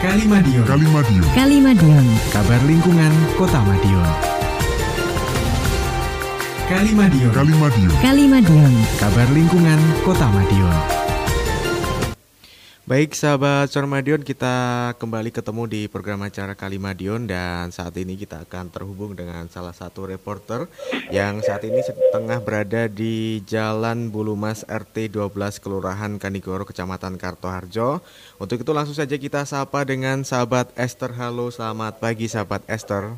Kalimadion. 0.00 0.64
Kalimadion. 0.64 1.28
Kalimadion. 1.36 2.06
Kabar 2.32 2.56
lingkungan 2.64 3.12
Kota 3.36 3.60
Madiun. 3.60 4.08
Kalimadion. 6.72 7.28
Kalimadion. 7.36 7.92
Kalimadion. 8.00 8.72
Kabar 8.96 9.28
lingkungan 9.36 9.76
Kota 10.00 10.32
Madiun. 10.32 10.99
Baik 12.90 13.14
sahabat 13.14 13.70
Sormadion, 13.70 14.18
kita 14.18 14.50
kembali 14.98 15.30
ketemu 15.30 15.62
di 15.70 15.86
program 15.86 16.26
acara 16.26 16.58
Kalimadion 16.58 17.22
dan 17.22 17.70
saat 17.70 17.94
ini 17.94 18.18
kita 18.18 18.42
akan 18.42 18.66
terhubung 18.66 19.14
dengan 19.14 19.46
salah 19.46 19.70
satu 19.70 20.10
reporter 20.10 20.66
yang 21.14 21.38
saat 21.38 21.62
ini 21.62 21.86
tengah 22.10 22.42
berada 22.42 22.90
di 22.90 23.46
Jalan 23.46 24.10
Bulumas 24.10 24.66
RT 24.66 25.06
12 25.06 25.62
Kelurahan 25.62 26.18
Kanigoro 26.18 26.66
Kecamatan 26.66 27.14
Kartoharjo. 27.14 28.02
Untuk 28.42 28.58
itu 28.58 28.74
langsung 28.74 28.98
saja 28.98 29.14
kita 29.14 29.46
sapa 29.46 29.86
dengan 29.86 30.26
sahabat 30.26 30.74
Esther. 30.74 31.14
Halo, 31.14 31.54
selamat 31.54 32.02
pagi 32.02 32.26
sahabat 32.26 32.66
Esther. 32.66 33.14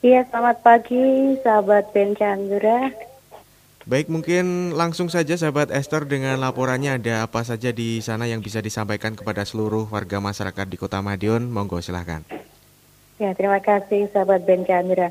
Iya, 0.00 0.24
selamat 0.32 0.64
pagi 0.64 1.36
sahabat 1.44 1.92
Ben 1.92 2.16
Chandra. 2.16 3.09
Baik, 3.88 4.12
mungkin 4.12 4.76
langsung 4.76 5.08
saja 5.08 5.40
sahabat 5.40 5.72
Esther 5.72 6.04
dengan 6.04 6.36
laporannya 6.36 7.00
ada 7.00 7.24
apa 7.24 7.40
saja 7.40 7.72
di 7.72 8.04
sana 8.04 8.28
yang 8.28 8.44
bisa 8.44 8.60
disampaikan 8.60 9.16
kepada 9.16 9.40
seluruh 9.48 9.88
warga 9.88 10.20
masyarakat 10.20 10.68
di 10.68 10.76
Kota 10.76 11.00
Madiun. 11.00 11.48
Monggo 11.48 11.80
silahkan. 11.80 12.20
Ya, 13.16 13.32
terima 13.32 13.56
kasih 13.64 14.12
sahabat 14.12 14.44
Ben 14.44 14.68
Chandra. 14.68 15.08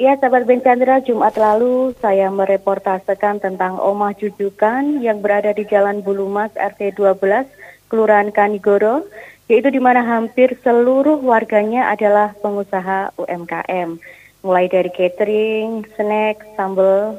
Iya, 0.00 0.16
sahabat 0.16 0.48
Ben 0.48 0.64
Chandra, 0.64 1.04
Jumat 1.04 1.36
lalu 1.36 1.92
saya 2.00 2.32
mereportasekan 2.32 3.40
tentang 3.40 3.76
Omah 3.76 4.16
Jujukan 4.16 5.04
yang 5.04 5.20
berada 5.20 5.52
di 5.52 5.68
Jalan 5.68 6.00
Bulumas 6.00 6.52
RT 6.56 6.96
12, 6.96 7.20
Kelurahan 7.92 8.32
Kanigoro, 8.32 9.04
yaitu 9.44 9.68
di 9.68 9.80
mana 9.80 10.00
hampir 10.00 10.56
seluruh 10.64 11.20
warganya 11.20 11.92
adalah 11.92 12.32
pengusaha 12.40 13.12
UMKM. 13.20 14.00
Mulai 14.40 14.72
dari 14.72 14.88
catering, 14.88 15.84
snack, 15.96 16.44
sambal, 16.56 17.16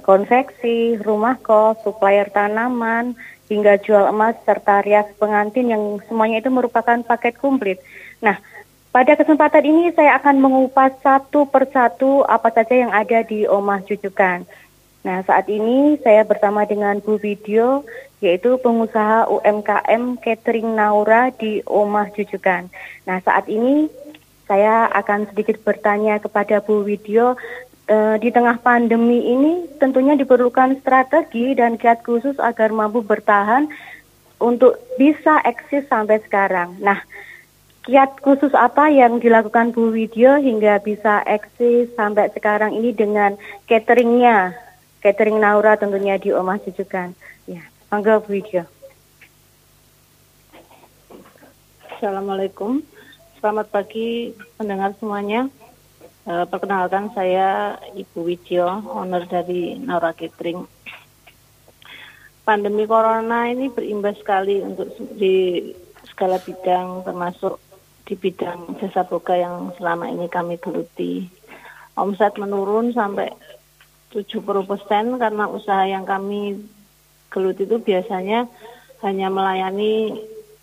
konveksi, 0.00 0.96
rumah 1.04 1.36
kos, 1.44 1.76
supplier 1.84 2.32
tanaman, 2.32 3.12
hingga 3.52 3.76
jual 3.84 4.08
emas 4.08 4.40
serta 4.48 4.80
rias 4.80 5.04
pengantin 5.20 5.68
yang 5.68 6.00
semuanya 6.08 6.40
itu 6.40 6.48
merupakan 6.48 6.96
paket 7.04 7.36
komplit. 7.36 7.76
Nah, 8.24 8.40
pada 8.92 9.12
kesempatan 9.12 9.64
ini 9.68 9.92
saya 9.92 10.16
akan 10.16 10.40
mengupas 10.40 10.96
satu 11.04 11.44
persatu 11.44 12.24
apa 12.24 12.48
saja 12.48 12.88
yang 12.88 12.92
ada 12.92 13.20
di 13.20 13.44
Omah 13.44 13.84
Jujukan. 13.84 14.48
Nah, 15.02 15.18
saat 15.26 15.50
ini 15.50 15.98
saya 16.00 16.22
bersama 16.22 16.62
dengan 16.64 17.02
Bu 17.02 17.18
Video, 17.18 17.82
yaitu 18.22 18.54
pengusaha 18.62 19.26
UMKM 19.28 20.22
Catering 20.22 20.78
Naura 20.78 21.34
di 21.34 21.58
Omah 21.66 22.14
Jujukan. 22.14 22.70
Nah, 23.04 23.18
saat 23.20 23.50
ini 23.50 23.90
saya 24.46 24.86
akan 24.92 25.32
sedikit 25.32 25.58
bertanya 25.66 26.20
kepada 26.22 26.62
Bu 26.62 26.86
Widyo 26.86 27.34
Eh, 27.82 28.16
di 28.22 28.30
tengah 28.30 28.62
pandemi 28.62 29.26
ini 29.26 29.66
tentunya 29.82 30.14
diperlukan 30.14 30.78
strategi 30.78 31.50
dan 31.58 31.74
kiat 31.74 32.06
khusus 32.06 32.38
agar 32.38 32.70
mampu 32.70 33.02
bertahan 33.02 33.66
untuk 34.38 34.78
bisa 34.94 35.42
eksis 35.42 35.90
sampai 35.90 36.22
sekarang. 36.22 36.78
Nah, 36.78 37.02
kiat 37.82 38.22
khusus 38.22 38.54
apa 38.54 38.86
yang 38.86 39.18
dilakukan 39.18 39.74
Bu 39.74 39.90
Widyo 39.90 40.38
hingga 40.38 40.78
bisa 40.78 41.26
eksis 41.26 41.90
sampai 41.98 42.30
sekarang 42.30 42.70
ini 42.70 42.94
dengan 42.94 43.34
cateringnya, 43.66 44.54
catering 45.02 45.42
Naura 45.42 45.74
tentunya 45.74 46.22
di 46.22 46.30
Omah 46.30 46.62
Jujukan. 46.62 47.18
Ya, 47.50 47.66
monggo 47.90 48.22
Bu 48.22 48.38
Widyo. 48.38 48.62
Assalamualaikum, 51.98 52.78
selamat 53.42 53.74
pagi 53.74 54.38
pendengar 54.54 54.94
semuanya. 55.02 55.50
Uh, 56.22 56.46
perkenalkan 56.46 57.10
saya 57.18 57.74
Ibu 57.98 58.22
Wijio, 58.22 58.70
owner 58.94 59.26
dari 59.26 59.74
Naura 59.74 60.14
Catering. 60.14 60.62
Pandemi 62.46 62.86
corona 62.86 63.50
ini 63.50 63.66
berimbas 63.66 64.22
sekali 64.22 64.62
untuk 64.62 64.94
di 65.18 65.66
segala 66.06 66.38
bidang 66.38 67.02
termasuk 67.02 67.58
di 68.06 68.14
bidang 68.14 68.78
jasa 68.78 69.02
boga 69.02 69.34
yang 69.34 69.74
selama 69.74 70.06
ini 70.14 70.30
kami 70.30 70.62
geluti. 70.62 71.26
Omset 71.98 72.38
menurun 72.38 72.94
sampai 72.94 73.26
70 74.14 74.46
persen 74.62 75.18
karena 75.18 75.50
usaha 75.50 75.82
yang 75.90 76.06
kami 76.06 76.54
geluti 77.34 77.66
itu 77.66 77.82
biasanya 77.82 78.46
hanya 79.02 79.26
melayani 79.26 80.22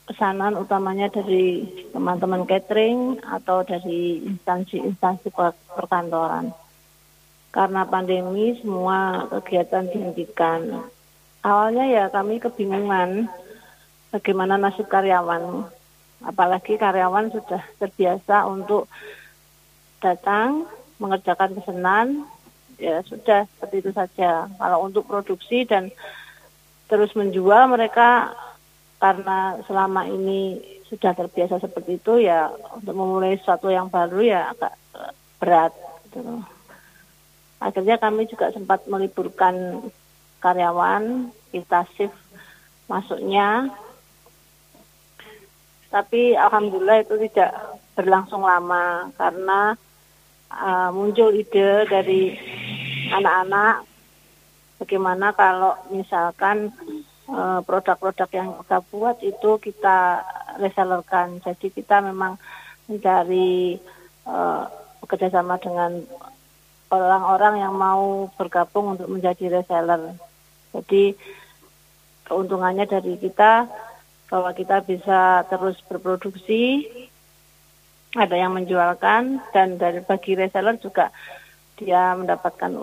pesanan 0.10 0.58
utamanya 0.58 1.06
dari 1.14 1.62
teman-teman 1.94 2.50
catering 2.50 3.22
atau 3.22 3.62
dari 3.62 4.26
instansi-instansi 4.26 5.30
perkantoran. 5.70 6.50
Karena 7.54 7.86
pandemi 7.86 8.58
semua 8.58 9.30
kegiatan 9.30 9.86
dihentikan. 9.86 10.82
Awalnya 11.46 11.86
ya 11.86 12.04
kami 12.10 12.42
kebingungan 12.42 13.30
bagaimana 14.10 14.58
nasib 14.58 14.90
karyawan. 14.90 15.70
Apalagi 16.26 16.82
karyawan 16.82 17.30
sudah 17.30 17.62
terbiasa 17.78 18.50
untuk 18.50 18.90
datang 20.02 20.66
mengerjakan 20.98 21.54
pesanan, 21.54 22.08
ya 22.82 23.06
sudah 23.06 23.46
seperti 23.46 23.86
itu 23.86 23.92
saja. 23.94 24.50
Kalau 24.58 24.90
untuk 24.90 25.06
produksi 25.06 25.70
dan 25.70 25.94
terus 26.90 27.14
menjual 27.14 27.70
mereka 27.70 28.34
karena 29.00 29.56
selama 29.64 30.06
ini 30.12 30.60
sudah 30.92 31.16
terbiasa 31.16 31.64
seperti 31.64 31.98
itu 32.04 32.20
ya 32.20 32.52
untuk 32.76 32.94
memulai 32.94 33.40
sesuatu 33.40 33.72
yang 33.72 33.88
baru 33.88 34.20
ya 34.20 34.52
agak 34.52 34.74
eh, 35.00 35.14
berat 35.40 35.74
gitu. 36.10 36.44
Akhirnya 37.60 38.00
kami 38.00 38.24
juga 38.28 38.56
sempat 38.56 38.88
meliburkan 38.88 39.84
karyawan, 40.40 41.28
kita 41.52 41.84
shift 41.96 42.16
masuknya. 42.88 43.68
Tapi 45.92 46.40
alhamdulillah 46.40 47.04
itu 47.04 47.20
tidak 47.28 47.52
berlangsung 48.00 48.46
lama 48.46 49.12
karena 49.20 49.76
uh, 50.54 50.90
muncul 50.94 51.34
ide 51.34 51.84
dari 51.90 52.38
anak-anak 53.12 53.90
bagaimana 54.80 55.36
kalau 55.36 55.76
misalkan 55.92 56.72
produk-produk 57.64 58.30
yang 58.34 58.50
kita 58.64 58.78
buat 58.90 59.18
itu 59.22 59.52
kita 59.62 60.26
resellerkan. 60.58 61.42
Jadi 61.46 61.70
kita 61.70 62.02
memang 62.02 62.42
mencari 62.90 63.78
uh, 64.26 64.66
bekerjasama 65.06 65.62
dengan 65.62 66.02
orang-orang 66.90 67.62
yang 67.62 67.74
mau 67.78 68.28
bergabung 68.34 68.98
untuk 68.98 69.08
menjadi 69.10 69.62
reseller. 69.62 70.18
Jadi 70.74 71.14
keuntungannya 72.26 72.86
dari 72.86 73.18
kita 73.18 73.70
bahwa 74.30 74.54
kita 74.54 74.86
bisa 74.86 75.46
terus 75.50 75.82
berproduksi, 75.86 76.86
ada 78.14 78.34
yang 78.38 78.54
menjualkan 78.58 79.42
dan 79.54 79.78
dari 79.78 80.02
bagi 80.02 80.34
reseller 80.34 80.78
juga 80.82 81.14
dia 81.78 82.14
mendapatkan 82.18 82.74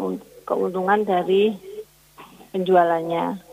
keuntungan 0.47 1.03
dari 1.03 1.55
penjualannya. 2.55 3.46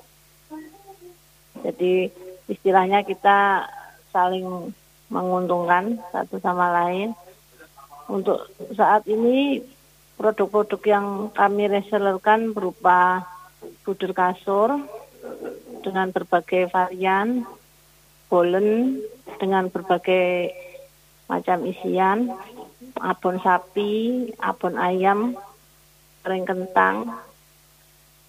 Jadi 1.64 2.12
istilahnya 2.52 3.08
kita 3.08 3.66
saling 4.12 4.76
menguntungkan 5.08 5.98
satu 6.12 6.38
sama 6.44 6.70
lain. 6.84 7.16
Untuk 8.12 8.52
saat 8.76 9.08
ini 9.08 9.64
produk-produk 10.20 10.82
yang 10.84 11.08
kami 11.32 11.72
resellerkan 11.72 12.52
berupa 12.52 13.24
budur 13.88 14.12
kasur 14.12 14.76
dengan 15.84 16.12
berbagai 16.12 16.68
varian, 16.68 17.48
bolen 18.28 19.00
dengan 19.40 19.72
berbagai 19.72 20.52
macam 21.32 21.64
isian, 21.64 22.32
abon 23.00 23.40
sapi, 23.40 24.28
abon 24.40 24.76
ayam, 24.76 25.40
kering 26.24 26.44
kentang, 26.44 27.12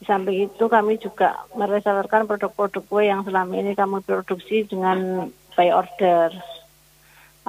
di 0.05 0.13
samping 0.13 0.53
itu 0.53 0.69
kami 0.69 1.01
juga 1.01 1.49
meresellerkan 1.57 2.29
produk-produk 2.29 2.85
kue 2.85 3.09
yang 3.09 3.25
selama 3.25 3.57
ini 3.57 3.73
kami 3.73 4.05
produksi 4.05 4.69
dengan 4.69 5.33
by 5.57 5.73
order. 5.73 6.29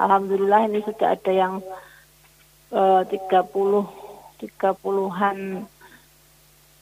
Alhamdulillah 0.00 0.64
ini 0.64 0.80
sudah 0.80 1.12
ada 1.12 1.32
yang 1.36 1.60
puluh 3.52 3.84
tiga 4.40 4.72
puluhan 4.72 5.68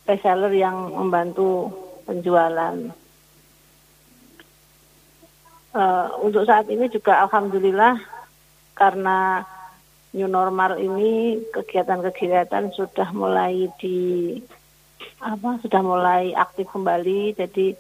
reseller 0.07 0.55
yang 0.55 0.95
membantu 0.95 1.75
penjualan. 2.07 2.95
Uh, 5.75 6.07
untuk 6.23 6.47
saat 6.47 6.71
ini 6.71 6.87
juga 6.87 7.27
alhamdulillah 7.27 7.99
karena 8.79 9.43
new 10.15 10.31
normal 10.31 10.79
ini 10.79 11.43
kegiatan-kegiatan 11.51 12.71
sudah 12.79 13.11
mulai 13.11 13.67
di 13.83 14.39
apa 15.21 15.61
sudah 15.65 15.81
mulai 15.81 16.33
aktif 16.37 16.69
kembali 16.71 17.35
jadi 17.39 17.77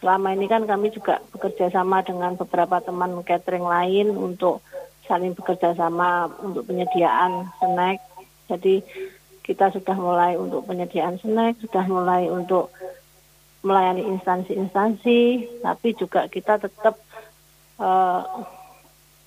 selama 0.00 0.32
ini 0.32 0.48
kan 0.48 0.64
kami 0.64 0.88
juga 0.90 1.20
bekerja 1.30 1.68
sama 1.68 2.00
dengan 2.00 2.34
beberapa 2.34 2.80
teman 2.80 3.20
catering 3.20 3.68
lain 3.68 4.16
untuk 4.16 4.64
saling 5.04 5.36
bekerja 5.36 5.76
sama 5.76 6.30
untuk 6.40 6.70
penyediaan 6.70 7.52
snack. 7.60 7.98
Jadi 8.48 8.80
kita 9.44 9.74
sudah 9.74 9.98
mulai 9.98 10.38
untuk 10.40 10.64
penyediaan 10.70 11.20
snack, 11.20 11.60
sudah 11.60 11.84
mulai 11.90 12.30
untuk 12.32 12.72
melayani 13.60 14.08
instansi-instansi, 14.08 15.20
tapi 15.60 15.88
juga 15.98 16.30
kita 16.32 16.56
tetap 16.56 16.96
uh, 17.76 18.24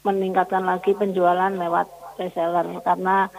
meningkatkan 0.01 0.65
lagi 0.65 0.97
penjualan 0.97 1.53
lewat 1.53 1.85
reseller 2.17 2.65
karena 2.81 3.29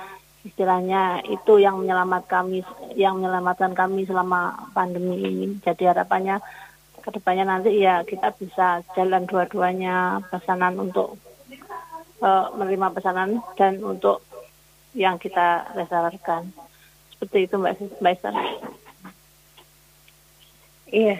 istilahnya 0.45 1.25
itu 1.25 1.57
yang 1.57 1.81
menyelamatkan 1.81 2.45
kami 2.45 2.61
yang 2.95 3.17
menyelamatkan 3.19 3.73
kami 3.73 4.05
selama 4.05 4.71
pandemi 4.77 5.17
ini. 5.25 5.47
Jadi 5.65 5.89
harapannya 5.89 6.39
ke 7.01 7.09
depannya 7.13 7.45
nanti 7.49 7.81
ya 7.81 8.05
kita 8.05 8.33
bisa 8.37 8.81
jalan 8.97 9.25
dua-duanya 9.29 10.25
pesanan 10.29 10.77
untuk 10.81 11.17
uh, 12.21 12.53
menerima 12.57 12.93
pesanan 12.97 13.41
dan 13.57 13.81
untuk 13.85 14.25
yang 14.97 15.21
kita 15.21 15.69
reserverkan 15.75 16.49
seperti 17.13 17.49
itu 17.49 17.57
mbak 17.61 17.77
mbak 18.01 18.13
Esther. 18.17 18.35
Iya. 20.93 21.17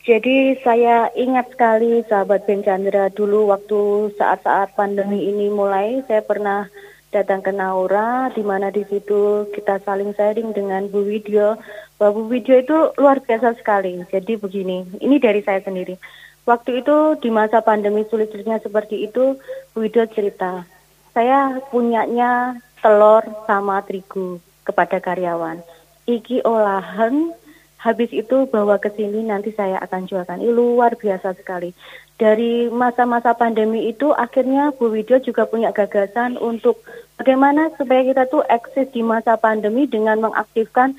Jadi 0.00 0.56
saya 0.64 1.12
ingat 1.12 1.52
sekali 1.52 2.00
sahabat 2.08 2.48
Ben 2.48 2.64
Chandra 2.64 3.12
dulu 3.12 3.52
waktu 3.52 4.08
saat-saat 4.16 4.72
pandemi 4.72 5.28
ini 5.28 5.52
mulai 5.52 6.00
saya 6.08 6.24
pernah 6.24 6.72
datang 7.10 7.42
ke 7.42 7.50
Naura 7.50 8.30
di 8.30 8.42
mana 8.46 8.70
di 8.70 8.86
situ 8.86 9.50
kita 9.50 9.82
saling 9.82 10.14
sharing 10.14 10.54
dengan 10.54 10.86
Bu 10.86 11.02
Widyo 11.02 11.58
bahwa 11.98 12.22
Bu 12.22 12.30
Widyo 12.30 12.62
itu 12.62 12.76
luar 12.96 13.18
biasa 13.20 13.58
sekali. 13.58 13.98
Jadi 14.08 14.38
begini, 14.38 14.86
ini 15.02 15.18
dari 15.18 15.42
saya 15.42 15.58
sendiri. 15.60 15.98
Waktu 16.46 16.82
itu 16.82 17.20
di 17.20 17.28
masa 17.28 17.60
pandemi 17.60 18.06
sulit-sulitnya 18.06 18.62
seperti 18.62 19.04
itu, 19.10 19.36
Bu 19.74 19.78
Widyo 19.84 20.06
cerita, 20.08 20.64
saya 21.10 21.58
punyanya 21.68 22.56
telur 22.80 23.26
sama 23.44 23.82
terigu 23.84 24.38
kepada 24.62 25.02
karyawan. 25.02 25.60
Iki 26.06 26.46
olahan 26.46 27.34
habis 27.80 28.12
itu 28.12 28.44
bawa 28.52 28.76
ke 28.76 28.92
sini 28.92 29.24
nanti 29.24 29.56
saya 29.56 29.80
akan 29.80 30.04
jualkan. 30.04 30.44
Ini 30.44 30.52
luar 30.52 31.00
biasa 31.00 31.32
sekali. 31.32 31.72
Dari 32.20 32.68
masa-masa 32.68 33.32
pandemi 33.32 33.88
itu 33.88 34.12
akhirnya 34.12 34.76
Bu 34.76 34.92
Widyo 34.92 35.24
juga 35.24 35.48
punya 35.48 35.72
gagasan 35.72 36.36
untuk 36.36 36.84
bagaimana 37.16 37.72
supaya 37.80 38.04
kita 38.04 38.28
tuh 38.28 38.44
eksis 38.44 38.92
di 38.92 39.00
masa 39.00 39.40
pandemi 39.40 39.88
dengan 39.88 40.20
mengaktifkan 40.28 40.92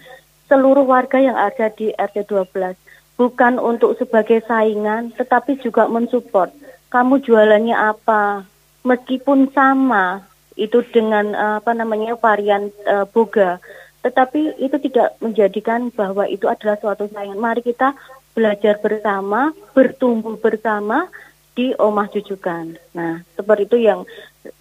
seluruh 0.50 0.82
warga 0.82 1.22
yang 1.22 1.38
ada 1.38 1.70
di 1.70 1.94
RT 1.94 2.26
12. 2.26 2.74
Bukan 3.22 3.62
untuk 3.62 4.02
sebagai 4.02 4.42
saingan 4.50 5.14
tetapi 5.14 5.62
juga 5.62 5.86
mensupport. 5.86 6.50
Kamu 6.90 7.22
jualannya 7.22 7.78
apa? 7.78 8.50
Meskipun 8.82 9.54
sama 9.54 10.26
itu 10.58 10.82
dengan 10.90 11.38
apa 11.62 11.78
namanya 11.78 12.18
varian 12.18 12.74
uh, 12.90 13.06
boga 13.06 13.62
tetapi 14.02 14.58
itu 14.58 14.78
tidak 14.90 15.18
menjadikan 15.22 15.94
bahwa 15.94 16.26
itu 16.26 16.50
adalah 16.50 16.78
suatu 16.82 17.06
saingan. 17.10 17.38
Mari 17.38 17.62
kita 17.62 17.94
belajar 18.34 18.82
bersama, 18.82 19.54
bertumbuh 19.78 20.38
bersama 20.42 21.06
di 21.52 21.76
Omah 21.76 22.08
Jujukan. 22.10 22.80
Nah, 22.96 23.22
seperti 23.36 23.68
itu 23.68 23.78
yang 23.84 24.08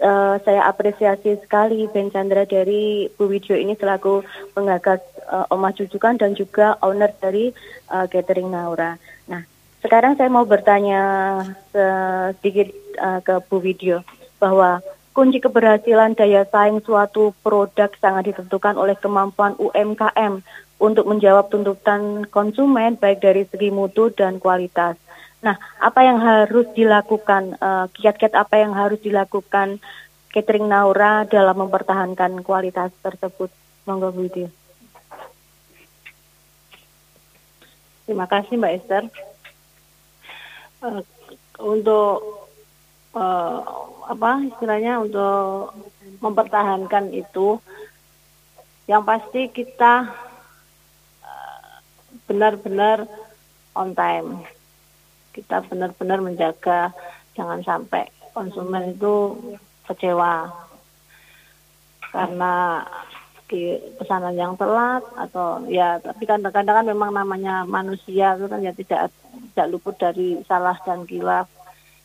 uh, 0.03 0.37
saya 0.43 0.67
apresiasi 0.67 1.39
sekali 1.39 1.87
Ben 1.89 2.11
Chandra 2.11 2.43
dari 2.45 3.07
Bu 3.15 3.31
Widjo 3.31 3.55
ini 3.55 3.79
selaku 3.79 4.27
penggagas 4.53 5.01
uh, 5.31 5.47
Omah 5.55 5.73
Jujukan 5.73 6.19
dan 6.19 6.35
juga 6.35 6.77
owner 6.83 7.15
dari 7.23 7.55
uh, 7.95 8.11
Catering 8.11 8.51
Naura. 8.51 8.99
Nah, 9.31 9.47
sekarang 9.81 10.19
saya 10.19 10.29
mau 10.29 10.43
bertanya 10.45 11.01
sedikit 11.71 12.75
uh, 12.99 13.23
ke 13.23 13.39
Bu 13.47 13.63
Widjo 13.63 14.03
bahwa 14.43 14.83
Kunci 15.11 15.43
keberhasilan 15.43 16.15
daya 16.15 16.47
saing 16.47 16.79
suatu 16.87 17.35
produk 17.43 17.91
sangat 17.99 18.31
ditentukan 18.31 18.79
oleh 18.79 18.95
kemampuan 18.95 19.59
UMKM 19.59 20.39
untuk 20.79 21.05
menjawab 21.11 21.51
tuntutan 21.51 22.25
konsumen 22.31 22.95
baik 22.95 23.19
dari 23.19 23.43
segi 23.45 23.75
mutu 23.75 24.15
dan 24.15 24.39
kualitas. 24.39 24.95
Nah, 25.41 25.57
apa 25.81 26.01
yang 26.05 26.21
harus 26.21 26.69
dilakukan, 26.77 27.57
uh, 27.59 27.89
kiat-kiat 27.97 28.37
apa 28.37 28.61
yang 28.61 28.77
harus 28.77 29.01
dilakukan 29.01 29.81
catering 30.31 30.69
Naura 30.69 31.27
dalam 31.27 31.67
mempertahankan 31.67 32.45
kualitas 32.47 32.93
tersebut? 33.03 33.51
Monggo 33.89 34.13
Bu 34.13 34.29
Terima 38.05 38.27
kasih 38.29 38.55
Mbak 38.61 38.75
Esther. 38.79 39.05
Uh, 40.85 41.03
untuk 41.61 42.50
uh, 43.15 43.59
apa 44.11 44.31
istilahnya 44.47 45.03
untuk 45.03 45.75
mempertahankan 46.21 47.15
itu. 47.15 47.59
Yang 48.91 49.03
pasti 49.07 49.43
kita 49.55 50.11
eh, 51.23 51.75
benar-benar 52.27 53.07
uh, 53.07 53.79
on 53.79 53.95
time. 53.95 54.43
Kita 55.31 55.63
benar-benar 55.63 56.19
menjaga 56.19 56.91
jangan 57.39 57.63
sampai 57.63 58.11
konsumen 58.35 58.99
itu 58.99 59.39
kecewa. 59.87 60.51
Karena 62.11 62.83
di 63.51 63.79
pesanan 63.99 64.39
yang 64.39 64.55
telat 64.55 65.03
atau 65.19 65.67
ya 65.67 65.99
tapi 65.99 66.23
kadang-kadang 66.23 66.83
kan 66.83 66.87
memang 66.87 67.11
namanya 67.11 67.67
manusia 67.67 68.39
itu 68.39 68.47
kan 68.47 68.63
ya 68.63 68.71
tidak 68.71 69.11
tidak 69.51 69.67
luput 69.75 69.99
dari 69.99 70.39
salah 70.47 70.79
dan 70.87 71.03
kilaf 71.03 71.51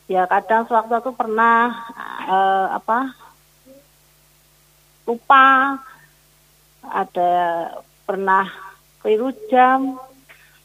ya 0.06 0.26
kadang 0.30 0.66
sewaktu-waktu 0.70 1.12
pernah 1.14 1.74
uh, 2.26 2.66
apa 2.74 3.14
lupa. 5.06 5.78
Ada 6.86 7.30
pernah 8.06 8.46
keliru 9.02 9.34
jam. 9.50 9.98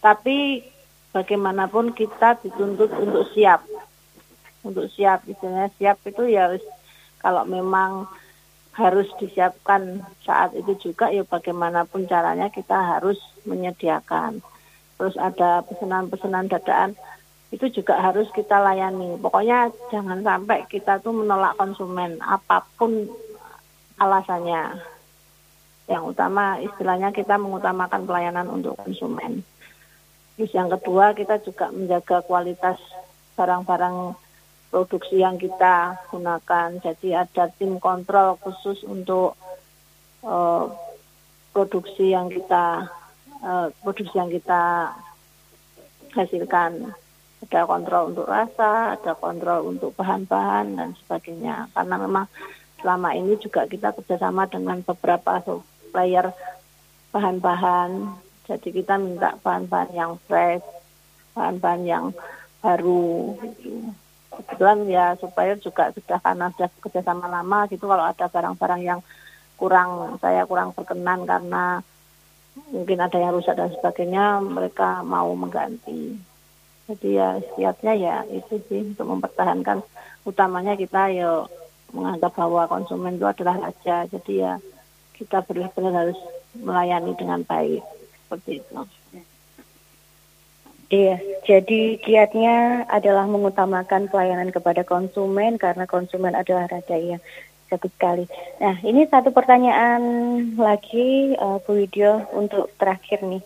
Tapi 0.02 0.62
bagaimanapun 1.14 1.94
kita 1.94 2.42
dituntut 2.42 2.90
untuk 2.98 3.30
siap. 3.34 3.66
Untuk 4.62 4.90
siap 4.94 5.26
istilahnya 5.26 5.74
siap 5.78 5.98
itu 6.06 6.30
ya 6.30 6.54
kalau 7.18 7.46
memang 7.46 8.06
harus 8.72 9.10
disiapkan 9.20 10.06
saat 10.24 10.56
itu 10.56 10.90
juga 10.90 11.12
ya 11.12 11.26
bagaimanapun 11.26 12.06
caranya 12.06 12.50
kita 12.54 12.98
harus 12.98 13.18
menyediakan. 13.46 14.42
Terus 15.02 15.18
ada 15.18 15.66
pesanan-pesanan 15.66 16.46
dadaan 16.50 16.94
itu 17.52 17.68
juga 17.68 18.00
harus 18.00 18.32
kita 18.32 18.64
layani. 18.64 19.20
Pokoknya 19.20 19.68
jangan 19.92 20.24
sampai 20.24 20.64
kita 20.72 21.04
tuh 21.04 21.12
menolak 21.12 21.60
konsumen 21.60 22.16
apa 22.24 22.64
pun 22.80 23.12
alasannya. 24.00 24.80
Yang 25.92 26.04
utama 26.16 26.56
istilahnya 26.64 27.12
kita 27.12 27.36
mengutamakan 27.36 28.08
pelayanan 28.08 28.48
untuk 28.48 28.80
konsumen. 28.80 29.44
Terus 30.40 30.52
yang 30.56 30.72
kedua 30.72 31.12
kita 31.12 31.44
juga 31.44 31.68
menjaga 31.76 32.24
kualitas 32.24 32.80
barang-barang 33.36 34.16
produksi 34.72 35.20
yang 35.20 35.36
kita 35.36 36.00
gunakan. 36.08 36.80
Jadi 36.80 37.12
ada 37.12 37.52
tim 37.52 37.76
kontrol 37.84 38.40
khusus 38.40 38.88
untuk 38.88 39.36
uh, 40.24 40.72
produksi 41.52 42.16
yang 42.16 42.32
kita 42.32 42.88
uh, 43.44 43.68
produksi 43.84 44.16
yang 44.16 44.32
kita 44.32 44.96
hasilkan 46.16 46.96
ada 47.42 47.66
kontrol 47.66 48.14
untuk 48.14 48.30
rasa, 48.30 48.94
ada 48.94 49.18
kontrol 49.18 49.74
untuk 49.74 49.98
bahan-bahan 49.98 50.78
dan 50.78 50.90
sebagainya. 51.04 51.74
Karena 51.74 51.96
memang 51.98 52.26
selama 52.78 53.18
ini 53.18 53.34
juga 53.42 53.66
kita 53.66 53.98
kerjasama 53.98 54.46
dengan 54.46 54.86
beberapa 54.86 55.42
supplier 55.42 56.30
bahan-bahan. 57.10 58.14
Jadi 58.46 58.70
kita 58.72 59.02
minta 59.02 59.36
bahan-bahan 59.42 59.92
yang 59.92 60.12
fresh, 60.30 60.64
bahan-bahan 61.34 61.84
yang 61.84 62.06
baru. 62.62 63.36
Kebetulan 64.32 64.78
ya 64.88 65.06
supplier 65.18 65.58
juga 65.60 65.90
sudah 65.92 66.22
karena 66.22 66.54
sudah 66.56 66.70
kerjasama 66.80 67.26
lama 67.26 67.68
gitu 67.68 67.90
kalau 67.90 68.06
ada 68.06 68.26
barang-barang 68.30 68.82
yang 68.86 69.00
kurang 69.60 70.18
saya 70.18 70.48
kurang 70.50 70.74
berkenan 70.74 71.28
karena 71.28 71.86
mungkin 72.74 72.98
ada 72.98 73.18
yang 73.22 73.36
rusak 73.38 73.54
dan 73.54 73.70
sebagainya 73.70 74.42
mereka 74.42 75.06
mau 75.06 75.30
mengganti 75.38 76.31
jadi 76.92 77.10
ya 77.10 77.30
siapnya 77.56 77.94
ya 77.96 78.16
itu 78.28 78.60
sih 78.68 78.92
untuk 78.92 79.08
mempertahankan 79.08 79.80
utamanya 80.28 80.76
kita 80.76 81.08
ya 81.12 81.48
menganggap 81.92 82.36
bahwa 82.36 82.68
konsumen 82.68 83.16
itu 83.16 83.28
adalah 83.28 83.58
raja 83.60 84.08
jadi 84.12 84.34
ya 84.36 84.54
kita 85.16 85.46
benar-benar 85.46 85.94
harus 85.94 86.20
melayani 86.58 87.14
dengan 87.14 87.46
baik 87.46 87.86
seperti 88.26 88.64
itu. 88.64 88.74
Iya, 90.92 91.16
jadi 91.48 91.96
kiatnya 92.04 92.84
adalah 92.92 93.24
mengutamakan 93.24 94.12
pelayanan 94.12 94.52
kepada 94.52 94.84
konsumen 94.84 95.56
karena 95.56 95.88
konsumen 95.88 96.36
adalah 96.36 96.68
raja 96.68 97.00
ya. 97.00 97.18
Satu 97.72 97.88
sekali. 97.88 98.28
Nah, 98.60 98.76
ini 98.84 99.08
satu 99.08 99.32
pertanyaan 99.32 100.04
lagi 100.60 101.32
uh, 101.40 101.64
Bu 101.64 101.80
Widyo 101.80 102.28
untuk 102.36 102.68
terakhir 102.76 103.24
nih. 103.24 103.40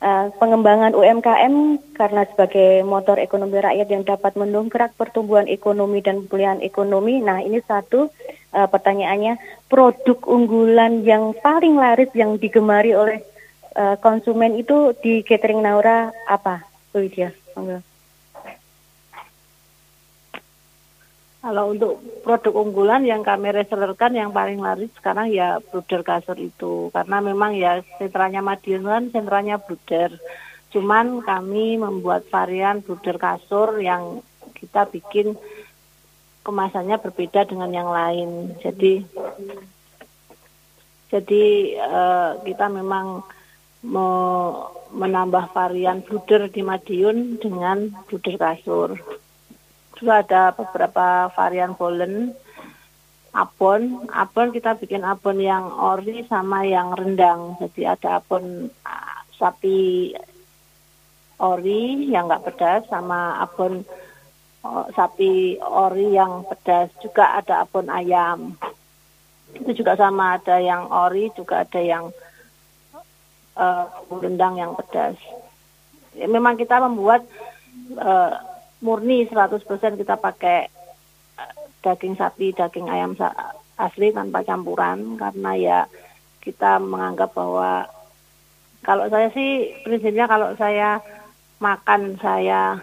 Uh, 0.00 0.32
pengembangan 0.40 0.96
UMKM 0.96 1.76
karena 1.92 2.24
sebagai 2.32 2.80
motor 2.88 3.20
ekonomi 3.20 3.60
rakyat 3.60 3.84
yang 3.84 4.00
dapat 4.00 4.32
mendongkrak 4.32 4.96
pertumbuhan 4.96 5.44
ekonomi 5.44 6.00
dan 6.00 6.24
pemulihan 6.24 6.56
ekonomi. 6.64 7.20
Nah, 7.20 7.44
ini 7.44 7.60
satu 7.60 8.08
uh, 8.56 8.68
pertanyaannya, 8.72 9.36
produk 9.68 10.16
unggulan 10.24 11.04
yang 11.04 11.36
paling 11.44 11.76
laris 11.76 12.08
yang 12.16 12.40
digemari 12.40 12.96
oleh 12.96 13.20
uh, 13.76 14.00
konsumen 14.00 14.56
itu 14.56 14.96
di 15.04 15.20
catering 15.20 15.60
Naura 15.60 16.08
apa, 16.24 16.64
Widya? 16.96 17.36
Kalau 21.40 21.72
untuk 21.72 22.04
produk 22.20 22.52
unggulan 22.52 23.00
yang 23.08 23.24
kami 23.24 23.48
resellerkan 23.48 24.12
yang 24.12 24.28
paling 24.28 24.60
laris 24.60 24.92
sekarang 24.92 25.32
ya 25.32 25.56
bruder 25.72 26.04
kasur 26.04 26.36
itu 26.36 26.92
karena 26.92 27.16
memang 27.24 27.56
ya 27.56 27.80
sentranya 27.96 28.44
Madiun 28.44 28.84
kan 28.84 29.08
sentranya 29.08 29.56
bruder. 29.56 30.20
Cuman 30.68 31.24
kami 31.24 31.80
membuat 31.80 32.28
varian 32.28 32.84
bruder 32.84 33.16
kasur 33.16 33.80
yang 33.80 34.20
kita 34.52 34.84
bikin 34.92 35.32
kemasannya 36.44 37.00
berbeda 37.00 37.48
dengan 37.48 37.72
yang 37.72 37.88
lain. 37.88 38.52
Jadi 38.60 39.00
jadi 41.08 41.44
uh, 41.80 42.30
kita 42.44 42.68
memang 42.68 43.24
mau 43.88 44.68
menambah 44.92 45.56
varian 45.56 46.04
bruder 46.04 46.52
di 46.52 46.60
Madiun 46.60 47.40
dengan 47.40 47.96
bruder 48.12 48.36
kasur 48.36 49.19
juga 50.00 50.24
ada 50.24 50.56
beberapa 50.56 51.28
varian 51.36 51.76
bolen 51.76 52.32
abon. 53.36 54.08
Abon 54.10 54.50
kita 54.50 54.74
bikin 54.80 55.04
abon 55.04 55.38
yang 55.38 55.70
ori 55.70 56.24
sama 56.26 56.64
yang 56.64 56.96
rendang. 56.96 57.60
Jadi 57.60 57.86
ada 57.86 58.18
abon 58.18 58.72
sapi 59.36 60.12
ori 61.40 62.08
yang 62.08 62.26
nggak 62.28 62.44
pedas 62.48 62.88
sama 62.88 63.38
abon 63.44 63.84
sapi 64.96 65.60
ori 65.60 66.16
yang 66.16 66.48
pedas. 66.48 66.88
Juga 67.04 67.36
ada 67.36 67.68
abon 67.68 67.86
ayam. 67.92 68.56
Itu 69.52 69.76
juga 69.76 69.94
sama 70.00 70.40
ada 70.40 70.56
yang 70.58 70.88
ori 70.88 71.28
juga 71.36 71.62
ada 71.68 71.80
yang 71.82 72.08
uh, 73.60 73.84
rendang 74.08 74.56
yang 74.56 74.72
pedas. 74.74 75.20
Ya, 76.16 76.26
memang 76.26 76.58
kita 76.58 76.82
membuat 76.82 77.22
uh, 77.98 78.49
murni 78.80 79.28
100% 79.28 79.64
kita 80.00 80.16
pakai 80.16 80.58
eh, 81.38 81.54
daging 81.84 82.16
sapi, 82.16 82.52
daging 82.52 82.88
ayam 82.88 83.16
asli 83.76 84.12
tanpa 84.12 84.44
campuran. 84.44 85.16
Karena 85.16 85.52
ya 85.56 85.78
kita 86.40 86.80
menganggap 86.80 87.36
bahwa 87.36 87.88
kalau 88.80 89.06
saya 89.12 89.28
sih 89.36 89.76
prinsipnya 89.84 90.24
kalau 90.24 90.56
saya 90.56 91.04
makan 91.60 92.16
saya 92.16 92.80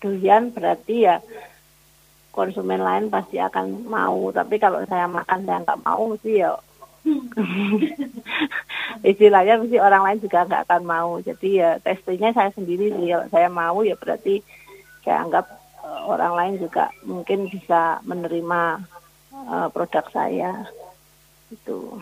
durian 0.00 0.48
berarti 0.48 1.04
ya 1.04 1.20
konsumen 2.32 2.80
lain 2.80 3.12
pasti 3.12 3.36
akan 3.36 3.84
mau. 3.84 4.32
Tapi 4.32 4.56
kalau 4.56 4.80
saya 4.88 5.04
makan 5.04 5.44
saya 5.44 5.60
nggak 5.60 5.82
mau 5.84 6.16
sih 6.24 6.40
ya. 6.40 6.56
Istilahnya 9.10 9.60
mesti 9.60 9.76
orang 9.80 10.02
lain 10.04 10.18
juga 10.24 10.48
nggak 10.48 10.64
akan 10.64 10.82
mau. 10.88 11.10
Jadi 11.20 11.60
ya 11.60 11.76
testingnya 11.82 12.32
saya 12.32 12.50
sendiri 12.56 12.88
sih. 12.96 13.12
Kalau 13.12 13.26
saya 13.28 13.48
mau 13.52 13.84
ya 13.84 13.98
berarti 13.98 14.40
saya 15.10 15.26
anggap 15.26 15.50
uh, 15.82 16.06
orang 16.06 16.32
lain 16.38 16.54
juga 16.62 16.86
mungkin 17.02 17.50
bisa 17.50 17.98
menerima 18.06 18.78
uh, 19.34 19.66
produk 19.74 20.06
saya 20.14 20.70
itu. 21.50 21.98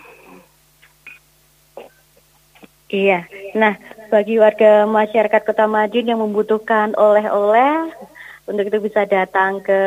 Iya. 2.92 3.24
Nah, 3.56 3.80
bagi 4.12 4.36
warga 4.36 4.84
masyarakat 4.84 5.40
Kota 5.40 5.64
Madiun 5.64 6.12
yang 6.12 6.20
membutuhkan 6.20 6.92
oleh-oleh, 7.00 7.96
untuk 8.44 8.64
itu 8.68 8.76
bisa 8.80 9.08
datang 9.08 9.64
ke 9.64 9.80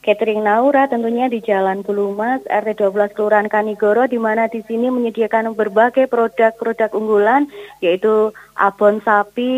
Catering 0.00 0.40
Naura 0.40 0.88
tentunya 0.88 1.28
di 1.28 1.44
Jalan 1.44 1.84
Bulumas 1.84 2.40
RT 2.48 2.88
12 2.88 3.12
Kelurahan 3.12 3.52
Kanigoro 3.52 4.08
di 4.08 4.16
mana 4.16 4.48
di 4.48 4.64
sini 4.64 4.88
menyediakan 4.88 5.52
berbagai 5.52 6.08
produk-produk 6.08 6.88
unggulan 6.96 7.44
yaitu 7.84 8.32
abon 8.56 9.04
sapi 9.04 9.52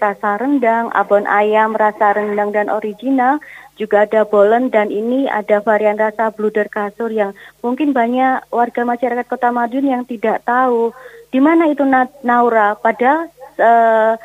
rasa 0.00 0.40
rendang, 0.40 0.88
abon 0.96 1.28
ayam 1.28 1.76
rasa 1.76 2.16
rendang 2.16 2.48
dan 2.48 2.72
original, 2.72 3.44
juga 3.76 4.08
ada 4.08 4.24
bolen 4.24 4.72
dan 4.72 4.88
ini 4.88 5.28
ada 5.28 5.60
varian 5.60 6.00
rasa 6.00 6.32
bluder 6.32 6.72
kasur 6.72 7.12
yang 7.12 7.36
mungkin 7.60 7.92
banyak 7.92 8.48
warga 8.48 8.88
masyarakat 8.88 9.28
Kota 9.28 9.52
Madiun 9.52 9.84
yang 9.84 10.02
tidak 10.08 10.48
tahu 10.48 10.96
di 11.28 11.44
mana 11.44 11.68
itu 11.68 11.84
Naura 12.24 12.72
padahal 12.80 13.28
uh, 13.60 14.16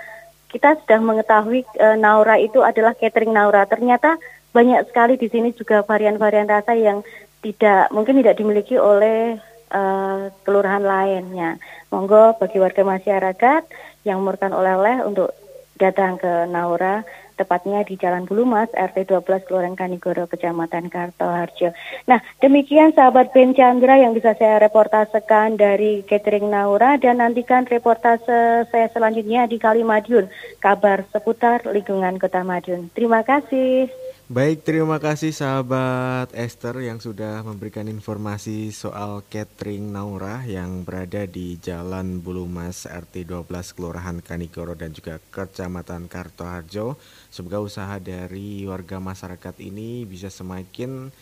kita 0.55 0.79
sudah 0.79 0.99
mengetahui 1.03 1.67
uh, 1.83 1.99
Naura 1.99 2.39
itu 2.39 2.63
adalah 2.63 2.95
catering 2.95 3.35
Naura. 3.35 3.67
Ternyata 3.67 4.15
banyak 4.53 4.85
sekali 4.87 5.17
di 5.17 5.27
sini 5.27 5.49
juga 5.57 5.81
varian-varian 5.81 6.45
rasa 6.45 6.77
yang 6.77 7.01
tidak 7.41 7.91
mungkin 7.91 8.21
tidak 8.21 8.37
dimiliki 8.39 8.79
oleh 8.79 9.35
uh, 9.73 10.29
kelurahan 10.45 10.85
lainnya. 10.85 11.59
Monggo 11.89 12.37
bagi 12.37 12.61
warga 12.61 12.85
masyarakat 12.85 13.61
yang 14.05 14.21
memerlukan 14.21 14.53
oleh-oleh 14.53 15.03
untuk 15.03 15.33
datang 15.81 16.21
ke 16.21 16.47
Naura, 16.47 17.01
tepatnya 17.35 17.81
di 17.81 17.97
Jalan 17.97 18.29
Bulumas, 18.29 18.69
RT 18.71 19.09
12, 19.09 19.49
Kelurahan 19.49 19.73
Kanigoro, 19.73 20.29
Kecamatan 20.29 20.87
Kartoharjo. 20.87 21.73
Nah, 22.05 22.21
demikian 22.39 22.93
sahabat 22.93 23.33
Ben 23.33 23.57
Chandra 23.57 23.97
yang 23.97 24.13
bisa 24.13 24.37
saya 24.37 24.61
reportasekan 24.61 25.57
dari 25.57 26.05
Catering 26.05 26.53
Naura 26.53 27.01
dan 27.01 27.19
nantikan 27.19 27.65
reportase 27.65 28.69
saya 28.69 28.87
selanjutnya 28.93 29.49
di 29.49 29.57
Kalimadiun, 29.57 30.29
kabar 30.61 31.03
seputar 31.09 31.65
lingkungan 31.65 32.21
Kota 32.21 32.45
Madiun. 32.45 32.93
Terima 32.93 33.25
kasih. 33.25 34.02
Baik, 34.33 34.65
terima 34.65 34.97
kasih 34.97 35.29
sahabat 35.29 36.33
Esther 36.33 36.81
yang 36.81 36.97
sudah 36.97 37.45
memberikan 37.45 37.85
informasi 37.85 38.73
soal 38.73 39.21
catering 39.29 39.93
Naura 39.93 40.41
yang 40.49 40.81
berada 40.81 41.29
di 41.29 41.61
Jalan 41.61 42.17
Bulumas 42.17 42.89
RT 42.89 43.29
12 43.29 43.45
Kelurahan 43.77 44.25
Kanigoro 44.25 44.73
dan 44.73 44.89
juga 44.89 45.21
Kecamatan 45.21 46.09
Kartoharjo. 46.09 46.97
Semoga 47.29 47.61
usaha 47.61 48.01
dari 48.01 48.65
warga 48.65 48.97
masyarakat 48.97 49.53
ini 49.61 50.01
bisa 50.09 50.33
semakin 50.33 51.13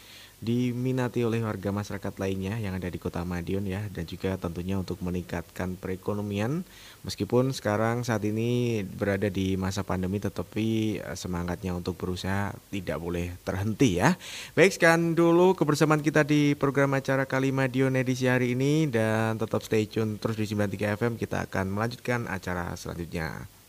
diminati 0.41 1.21
oleh 1.21 1.45
warga 1.45 1.69
masyarakat 1.69 2.17
lainnya 2.17 2.57
yang 2.57 2.73
ada 2.73 2.89
di 2.89 2.97
Kota 2.97 3.21
Madiun 3.21 3.69
ya 3.69 3.85
dan 3.93 4.09
juga 4.09 4.33
tentunya 4.41 4.73
untuk 4.73 4.97
meningkatkan 5.05 5.77
perekonomian 5.77 6.65
meskipun 7.05 7.53
sekarang 7.53 8.01
saat 8.01 8.25
ini 8.25 8.81
berada 8.81 9.29
di 9.29 9.53
masa 9.53 9.85
pandemi 9.85 10.17
tetapi 10.17 10.97
eh, 10.97 11.13
semangatnya 11.13 11.77
untuk 11.77 11.93
berusaha 11.93 12.57
tidak 12.73 12.97
boleh 12.97 13.37
terhenti 13.45 14.01
ya. 14.01 14.17
Baik 14.57 14.73
sekian 14.73 15.13
dulu 15.13 15.53
kebersamaan 15.53 16.01
kita 16.01 16.25
di 16.25 16.57
program 16.57 16.97
acara 16.97 17.29
Kali 17.29 17.53
Madiun 17.53 17.93
edisi 17.93 18.25
hari 18.25 18.57
ini 18.57 18.89
dan 18.89 19.37
tetap 19.37 19.61
stay 19.61 19.85
tune 19.85 20.17
terus 20.17 20.41
di 20.41 20.49
93 20.49 20.97
FM 20.97 21.13
kita 21.21 21.45
akan 21.45 21.69
melanjutkan 21.69 22.25
acara 22.25 22.73
selanjutnya. 22.73 23.60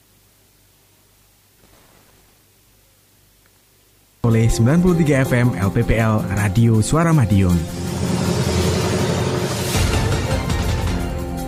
Oleh 4.33 4.49
93 4.49 5.29
FM 5.29 5.61
LPPL 5.61 6.25
Radio 6.41 6.81
Suara 6.81 7.13
Madiun. 7.13 7.53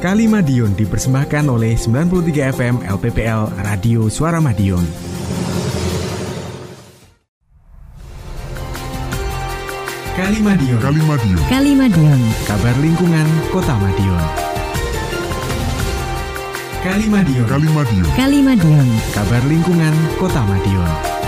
Kali 0.05 0.29
Madiun 0.29 0.77
dipersembahkan 0.77 1.49
oleh 1.49 1.81
93 1.81 2.53
FM 2.53 2.85
LPPL 2.85 3.57
Radio 3.65 4.13
Suara 4.13 4.37
Madiun. 4.37 4.85
Kali 10.13 10.39
Madiun. 10.45 10.77
Kali 10.85 11.01
Madiun. 11.09 11.41
Kali 11.49 11.73
Madiun. 11.73 12.21
Kabar 12.45 12.77
lingkungan 12.85 13.29
Kota 13.49 13.81
Madiun. 13.81 14.25
Kali 16.85 17.07
Madiun. 17.09 17.47
Kali 17.49 17.69
Madiun. 17.73 18.09
Kali 18.13 18.39
Madiun. 18.45 18.89
Kabar 19.17 19.41
lingkungan 19.49 19.95
Kota 20.21 20.45
Madiun. 20.45 21.24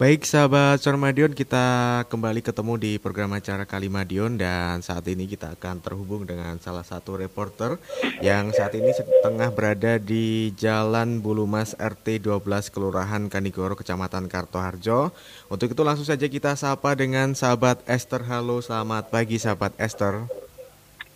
Baik 0.00 0.24
sahabat 0.24 0.80
Sormadion 0.80 1.36
kita 1.36 1.60
kembali 2.08 2.40
ketemu 2.40 2.80
di 2.80 2.92
program 2.96 3.36
acara 3.36 3.68
Kalimadion 3.68 4.32
dan 4.32 4.80
saat 4.80 5.04
ini 5.04 5.28
kita 5.28 5.52
akan 5.52 5.76
terhubung 5.84 6.24
dengan 6.24 6.56
salah 6.56 6.80
satu 6.80 7.20
reporter 7.20 7.76
yang 8.24 8.48
saat 8.48 8.72
ini 8.80 8.96
tengah 9.20 9.52
berada 9.52 10.00
di 10.00 10.56
Jalan 10.56 11.20
Bulumas 11.20 11.76
RT 11.76 12.24
12 12.24 12.72
Kelurahan 12.72 13.28
Kanigoro 13.28 13.76
Kecamatan 13.76 14.32
Kartoharjo. 14.32 15.12
Untuk 15.52 15.68
itu 15.68 15.84
langsung 15.84 16.08
saja 16.08 16.24
kita 16.32 16.56
sapa 16.56 16.96
dengan 16.96 17.36
sahabat 17.36 17.84
Esther. 17.84 18.24
Halo, 18.24 18.64
selamat 18.64 19.12
pagi 19.12 19.36
sahabat 19.36 19.76
Esther. 19.76 20.24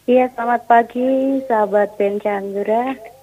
Iya, 0.04 0.28
selamat 0.36 0.68
pagi 0.68 1.40
sahabat 1.48 1.96
Ben 1.96 2.20
Chandra. 2.20 3.13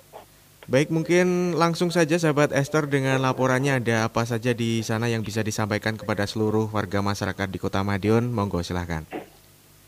Baik, 0.70 0.94
mungkin 0.94 1.58
langsung 1.58 1.90
saja 1.90 2.22
sahabat 2.22 2.54
Esther 2.54 2.86
dengan 2.86 3.18
laporannya 3.18 3.82
ada 3.82 4.06
apa 4.06 4.22
saja 4.30 4.54
di 4.54 4.86
sana 4.86 5.10
yang 5.10 5.26
bisa 5.26 5.42
disampaikan 5.42 5.98
kepada 5.98 6.30
seluruh 6.30 6.70
warga 6.70 7.02
masyarakat 7.02 7.48
di 7.50 7.58
Kota 7.58 7.82
Madiun. 7.82 8.30
Monggo 8.30 8.62
silahkan. 8.62 9.02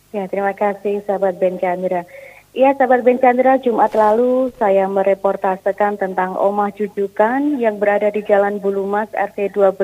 Ya, 0.10 0.25
terima 0.25 0.58
kasih 0.58 1.06
sahabat 1.06 1.38
Ben 1.38 1.62
Chandra. 1.62 2.10
Ya, 2.58 2.74
sahabat 2.74 3.06
Ben 3.06 3.22
Chandra, 3.22 3.62
Jumat 3.62 3.94
lalu 3.94 4.50
saya 4.58 4.89
mereportasekan 4.89 6.01
tentang 6.01 6.38
Omah 6.38 6.74
Jujukan 6.74 7.62
yang 7.62 7.77
berada 7.77 8.10
di 8.10 8.25
Jalan 8.25 8.58
Bulumas 8.58 9.10
RT 9.13 9.53
12, 9.53 9.77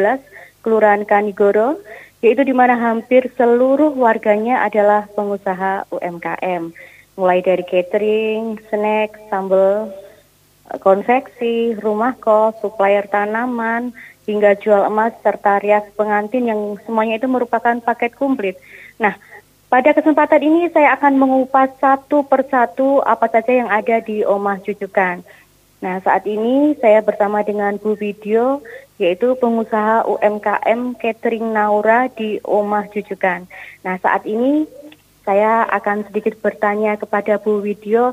Kelurahan 0.66 1.06
Kanigoro, 1.06 1.82
yaitu 2.22 2.46
di 2.46 2.54
mana 2.54 2.78
hampir 2.78 3.30
seluruh 3.38 3.94
warganya 3.94 4.66
adalah 4.66 5.06
pengusaha 5.14 5.90
UMKM, 5.90 6.70
mulai 7.18 7.40
dari 7.42 7.66
catering, 7.66 8.62
snack, 8.70 9.18
sambal, 9.34 9.90
konveksi, 10.78 11.74
rumah 11.82 12.14
kos, 12.22 12.54
supplier 12.62 13.10
tanaman, 13.10 13.90
hingga 14.30 14.54
jual 14.62 14.86
emas 14.86 15.18
serta 15.26 15.58
rias 15.58 15.90
pengantin 15.98 16.46
yang 16.46 16.78
semuanya 16.86 17.18
itu 17.18 17.26
merupakan 17.26 17.82
paket 17.82 18.14
komplit. 18.14 18.62
Nah, 19.02 19.18
pada 19.74 19.90
kesempatan 19.94 20.42
ini 20.46 20.70
saya 20.70 20.94
akan 20.98 21.18
mengupas 21.18 21.74
satu 21.82 22.22
persatu 22.26 23.02
apa 23.02 23.26
saja 23.30 23.66
yang 23.66 23.70
ada 23.70 23.98
di 24.02 24.22
Omah 24.22 24.62
Jujukan. 24.62 25.26
Nah, 25.80 25.96
saat 26.06 26.28
ini 26.30 26.78
saya 26.78 27.02
bersama 27.02 27.42
dengan 27.42 27.78
Bu 27.82 27.96
Video, 27.98 28.62
yaitu 29.00 29.34
pengusaha 29.40 30.04
UMKM 30.06 31.00
Catering 31.00 31.56
Naura 31.56 32.12
di 32.12 32.38
Omah 32.44 32.92
Jujukan. 32.92 33.48
Nah, 33.82 33.96
saat 34.04 34.28
ini 34.28 34.68
saya 35.24 35.64
akan 35.70 36.10
sedikit 36.10 36.36
bertanya 36.44 36.98
kepada 36.98 37.40
Bu 37.40 37.62
Video, 37.64 38.12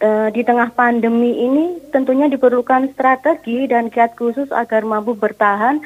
eh, 0.00 0.28
di 0.34 0.42
tengah 0.42 0.72
pandemi 0.72 1.44
ini 1.44 1.78
tentunya 1.92 2.26
diperlukan 2.26 2.94
strategi 2.94 3.68
dan 3.68 3.92
kiat 3.92 4.18
khusus 4.18 4.50
agar 4.50 4.82
mampu 4.82 5.14
bertahan 5.14 5.82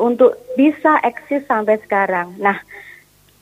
untuk 0.00 0.34
bisa 0.56 0.96
eksis 1.04 1.44
sampai 1.44 1.76
sekarang. 1.84 2.32
Nah, 2.40 2.56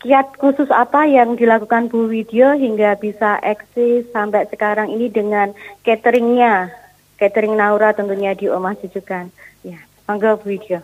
kiat 0.02 0.38
khusus 0.38 0.70
apa 0.70 1.06
yang 1.06 1.34
dilakukan 1.34 1.90
Bu 1.90 2.10
Widyo 2.10 2.54
hingga 2.54 2.98
bisa 2.98 3.38
eksis 3.42 4.06
sampai 4.10 4.46
sekarang 4.50 4.90
ini 4.90 5.10
dengan 5.10 5.54
cateringnya, 5.82 6.70
catering 7.18 7.54
Naura 7.54 7.94
tentunya 7.94 8.34
di 8.34 8.50
Omah 8.50 8.78
Jujukan. 8.78 9.30
Ya, 9.66 9.78
monggo 10.06 10.38
Bu 10.38 10.54
Widyo. 10.54 10.82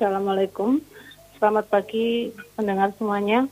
Assalamualaikum, 0.00 0.80
selamat 1.36 1.68
pagi 1.68 2.32
pendengar 2.56 2.88
semuanya. 2.96 3.44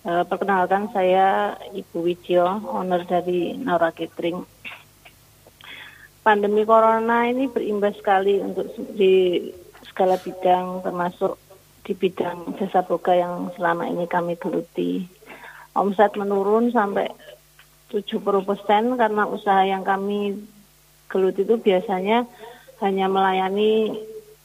E, 0.00 0.10
perkenalkan 0.24 0.88
saya 0.96 1.60
Ibu 1.76 2.00
Widyo, 2.00 2.44
owner 2.72 3.04
dari 3.04 3.52
Naura 3.60 3.92
Catering. 3.92 4.40
Pandemi 6.24 6.64
corona 6.64 7.28
ini 7.28 7.52
berimbas 7.52 8.00
sekali 8.00 8.40
untuk 8.40 8.72
di 8.96 9.44
segala 9.84 10.16
bidang 10.16 10.80
termasuk 10.80 11.36
di 11.84 11.92
bidang 11.92 12.56
jasa 12.56 12.80
boga 12.84 13.12
yang 13.12 13.52
selama 13.56 13.88
ini 13.88 14.08
kami 14.08 14.40
geluti. 14.40 15.04
Omset 15.76 16.16
menurun 16.16 16.72
sampai 16.72 17.08
70 17.92 18.20
persen 18.48 18.96
karena 18.96 19.28
usaha 19.28 19.64
yang 19.68 19.84
kami 19.84 20.38
geluti 21.12 21.44
itu 21.44 21.60
biasanya 21.60 22.24
hanya 22.80 23.06
melayani 23.10 24.00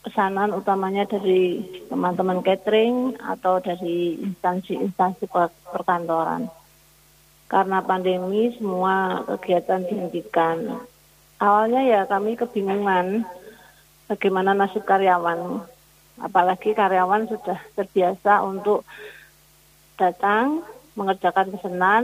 pesanan 0.06 0.54
utamanya 0.54 1.10
dari 1.10 1.66
teman-teman 1.90 2.46
catering 2.46 3.18
atau 3.18 3.58
dari 3.58 4.22
instansi-instansi 4.22 5.26
perkantoran. 5.74 6.46
Karena 7.50 7.82
pandemi 7.82 8.54
semua 8.54 9.26
kegiatan 9.26 9.82
dihentikan. 9.82 10.78
Awalnya 11.42 11.82
ya 11.84 12.02
kami 12.06 12.38
kebingungan 12.38 13.26
bagaimana 14.06 14.54
nasib 14.54 14.86
karyawan 14.86 15.66
apalagi 16.22 16.72
karyawan 16.72 17.28
sudah 17.28 17.60
terbiasa 17.76 18.40
untuk 18.46 18.88
datang 20.00 20.64
mengerjakan 20.96 21.52
pesanan 21.52 22.04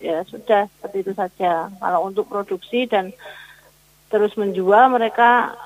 ya 0.00 0.24
sudah 0.28 0.68
seperti 0.76 1.08
itu 1.08 1.12
saja 1.16 1.72
kalau 1.80 2.08
untuk 2.08 2.28
produksi 2.28 2.84
dan 2.84 3.12
terus 4.12 4.36
menjual 4.36 4.92
mereka 4.92 5.56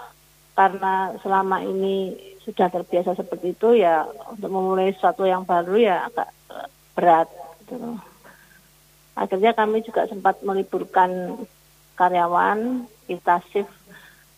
karena 0.54 1.14
selama 1.23 1.62
ini 1.66 2.14
sudah 2.46 2.70
terbiasa 2.70 3.19
seperti 3.19 3.58
itu 3.58 3.75
ya 3.75 4.06
untuk 4.30 4.50
memulai 4.50 4.95
sesuatu 4.95 5.26
yang 5.26 5.43
baru 5.43 5.75
ya 5.80 5.97
agak 6.06 6.30
berat 6.95 7.28
gitu. 7.67 7.99
akhirnya 9.19 9.52
kami 9.56 9.82
juga 9.82 10.06
sempat 10.06 10.38
meliburkan 10.47 11.43
karyawan 11.99 12.86
kita 13.10 13.43
shift 13.50 13.73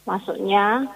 masuknya 0.08 0.88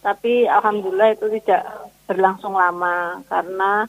tapi 0.00 0.48
alhamdulillah 0.48 1.12
itu 1.16 1.26
tidak 1.40 1.64
berlangsung 2.08 2.56
lama 2.56 3.20
karena 3.28 3.84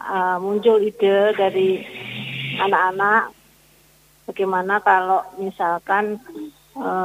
uh, 0.00 0.36
muncul 0.40 0.80
ide 0.80 1.32
dari 1.36 1.84
anak-anak 2.60 3.32
bagaimana 4.28 4.80
kalau 4.80 5.20
misalkan 5.40 6.20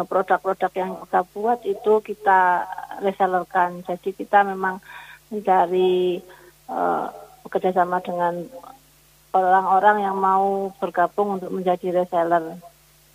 produk-produk 0.05 0.71
yang 0.75 0.91
kita 1.07 1.21
buat 1.31 1.59
itu 1.63 1.93
kita 2.03 2.67
resellerkan. 2.99 3.87
Jadi 3.87 4.11
kita 4.11 4.43
memang 4.43 4.83
mencari 5.31 6.19
uh, 6.67 7.07
bekerjasama 7.47 8.03
dengan 8.03 8.43
orang-orang 9.31 10.03
yang 10.03 10.17
mau 10.19 10.75
bergabung 10.75 11.39
untuk 11.39 11.51
menjadi 11.55 12.03
reseller. 12.03 12.59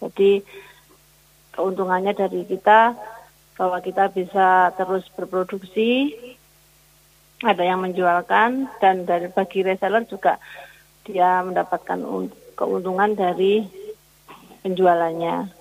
Jadi 0.01 0.41
keuntungannya 1.53 2.13
dari 2.17 2.45
kita 2.49 2.97
bahwa 3.57 3.81
kita 3.81 4.13
bisa 4.13 4.73
terus 4.77 5.09
berproduksi, 5.13 6.13
ada 7.45 7.65
yang 7.65 7.85
menjualkan 7.85 8.69
dan 8.81 9.05
dari 9.05 9.29
bagi 9.29 9.61
reseller 9.61 10.05
juga 10.09 10.41
dia 11.05 11.45
mendapatkan 11.45 12.01
keuntungan 12.57 13.13
dari 13.13 13.65
penjualannya. 14.65 15.56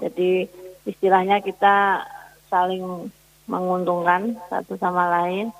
Jadi 0.00 0.48
istilahnya 0.88 1.44
kita 1.44 2.04
saling 2.48 3.12
menguntungkan 3.46 4.36
satu 4.48 4.74
sama 4.80 5.06
lain. 5.20 5.52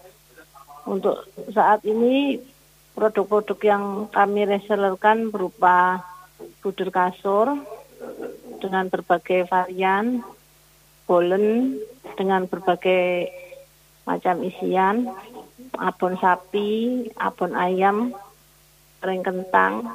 Untuk 0.88 1.28
saat 1.52 1.84
ini 1.84 2.40
produk-produk 2.96 3.58
yang 3.62 3.84
kami 4.08 4.48
resellerkan 4.48 5.28
berupa 5.28 6.02
budur 6.64 6.88
kasur 6.88 7.52
dengan 8.60 8.88
berbagai 8.88 9.44
varian 9.48 10.24
bolen 11.04 11.74
dengan 12.14 12.46
berbagai 12.46 13.26
macam 14.06 14.46
isian, 14.46 15.10
abon 15.74 16.14
sapi, 16.22 17.02
abon 17.18 17.58
ayam, 17.58 18.14
kering 19.02 19.26
kentang. 19.26 19.90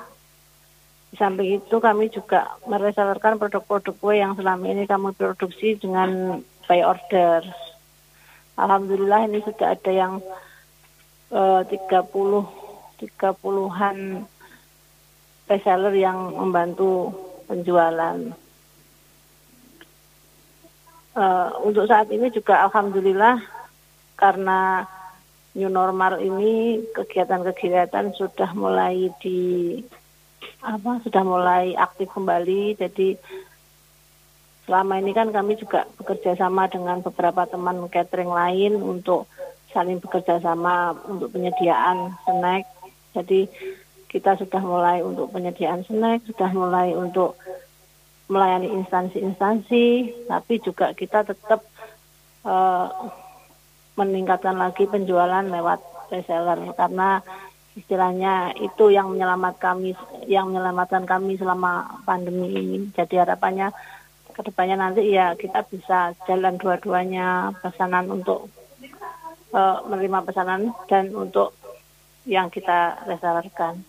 Di 1.15 1.23
samping 1.23 1.63
itu 1.63 1.80
kami 1.80 2.12
juga 2.12 2.60
meresellerkan 2.67 3.39
produk-produk 3.39 3.95
kue 4.04 4.19
yang 4.19 4.36
selama 4.36 4.67
ini 4.67 4.84
kami 4.84 5.15
produksi 5.15 5.80
dengan 5.80 6.43
by 6.67 6.84
order. 6.84 7.39
Alhamdulillah 8.60 9.32
ini 9.32 9.39
sudah 9.39 9.80
ada 9.80 9.91
yang 9.95 10.19
eh, 11.32 11.62
30 11.63 12.12
30-an 12.99 14.28
reseller 15.47 15.95
yang 15.95 16.36
membantu 16.36 17.15
penjualan 17.47 18.36
uh, 21.15 21.49
untuk 21.63 21.86
saat 21.86 22.12
ini 22.12 22.30
juga 22.32 22.67
alhamdulillah 22.67 23.39
karena 24.15 24.88
new 25.56 25.71
normal 25.71 26.19
ini 26.19 26.84
kegiatan-kegiatan 26.91 28.15
sudah 28.15 28.51
mulai 28.56 29.12
di 29.23 29.80
apa 30.65 31.01
sudah 31.05 31.23
mulai 31.23 31.73
aktif 31.77 32.10
kembali. 32.12 32.75
Jadi 32.79 33.15
selama 34.65 34.97
ini 34.97 35.13
kan 35.13 35.29
kami 35.29 35.55
juga 35.62 35.86
bekerja 36.01 36.34
sama 36.36 36.65
dengan 36.65 37.05
beberapa 37.05 37.45
teman 37.45 37.86
catering 37.89 38.34
lain 38.34 38.73
untuk 38.81 39.29
saling 39.69 40.01
bekerja 40.01 40.41
sama 40.41 40.95
untuk 41.05 41.36
penyediaan 41.36 42.17
snack. 42.25 42.65
Jadi 43.13 43.47
kita 44.10 44.39
sudah 44.39 44.63
mulai 44.63 45.03
untuk 45.03 45.29
penyediaan 45.36 45.84
snack 45.84 46.23
sudah 46.25 46.49
mulai 46.55 46.95
untuk 46.95 47.36
melayani 48.25 48.73
instansi-instansi, 48.73 49.86
tapi 50.25 50.53
juga 50.63 50.97
kita 50.97 51.21
tetap 51.29 51.62
uh, 52.41 52.89
meningkatkan 53.93 54.58
lagi 54.58 54.89
penjualan 54.89 55.45
lewat 55.45 55.77
reseller. 56.10 56.58
Karena 56.73 57.21
istilahnya 57.75 58.55
itu 58.55 58.88
yang 58.88 59.11
menyelamat 59.11 59.59
kami 59.59 59.91
yang 60.25 60.49
menyelamatkan 60.49 61.03
kami 61.03 61.35
selama 61.35 62.01
pandemi 62.07 62.55
ini. 62.55 62.77
Jadi 62.95 63.19
harapannya 63.19 63.75
ke 64.31 64.41
depannya 64.43 64.79
nanti 64.79 65.11
ya 65.11 65.35
kita 65.35 65.63
bisa 65.67 66.15
jalan 66.27 66.55
dua-duanya 66.59 67.55
pesanan 67.59 68.11
untuk 68.11 68.51
uh, 69.51 69.83
menerima 69.88 70.23
pesanan 70.27 70.71
dan 70.88 71.11
untuk 71.15 71.55
yang 72.23 72.47
kita 72.51 72.99
resellerkan. 73.07 73.83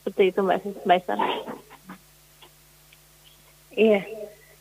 Seperti 0.00 0.32
itu 0.32 0.40
Mbak 0.40 0.84
Mbak 0.84 0.98
Esther. 0.98 1.20
Iya. 3.78 4.02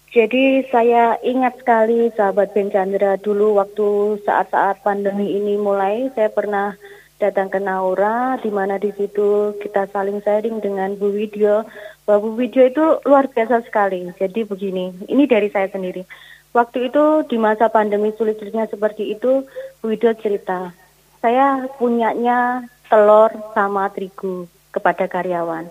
Jadi 0.08 0.64
saya 0.72 1.20
ingat 1.20 1.60
sekali 1.60 2.08
sahabat 2.16 2.56
Ben 2.56 2.72
Chandra 2.72 3.20
dulu 3.20 3.60
waktu 3.60 4.18
saat-saat 4.24 4.80
pandemi 4.80 5.36
ini 5.36 5.60
mulai 5.60 6.08
saya 6.16 6.32
pernah 6.32 6.80
datang 7.18 7.50
ke 7.50 7.58
Naura, 7.58 8.38
di 8.42 8.54
mana 8.54 8.78
di 8.78 8.94
situ 8.94 9.58
kita 9.62 9.90
saling 9.90 10.22
sharing 10.22 10.62
dengan 10.62 10.94
Bu 10.98 11.14
Widyo. 11.14 11.66
Bahwa 12.06 12.30
Bu 12.30 12.38
Widyo 12.38 12.70
itu 12.70 12.86
luar 13.04 13.28
biasa 13.30 13.66
sekali. 13.66 14.10
Jadi 14.16 14.46
begini, 14.46 14.94
ini 15.10 15.26
dari 15.26 15.50
saya 15.50 15.68
sendiri. 15.68 16.06
Waktu 16.54 16.90
itu 16.90 17.28
di 17.28 17.38
masa 17.38 17.70
pandemi 17.70 18.14
sulit-sulitnya 18.16 18.70
seperti 18.70 19.14
itu, 19.14 19.46
Bu 19.82 19.94
Widyo 19.94 20.14
cerita, 20.18 20.74
saya 21.20 21.68
punyanya 21.82 22.66
telur 22.88 23.34
sama 23.52 23.90
terigu 23.92 24.48
kepada 24.72 25.10
karyawan. 25.10 25.68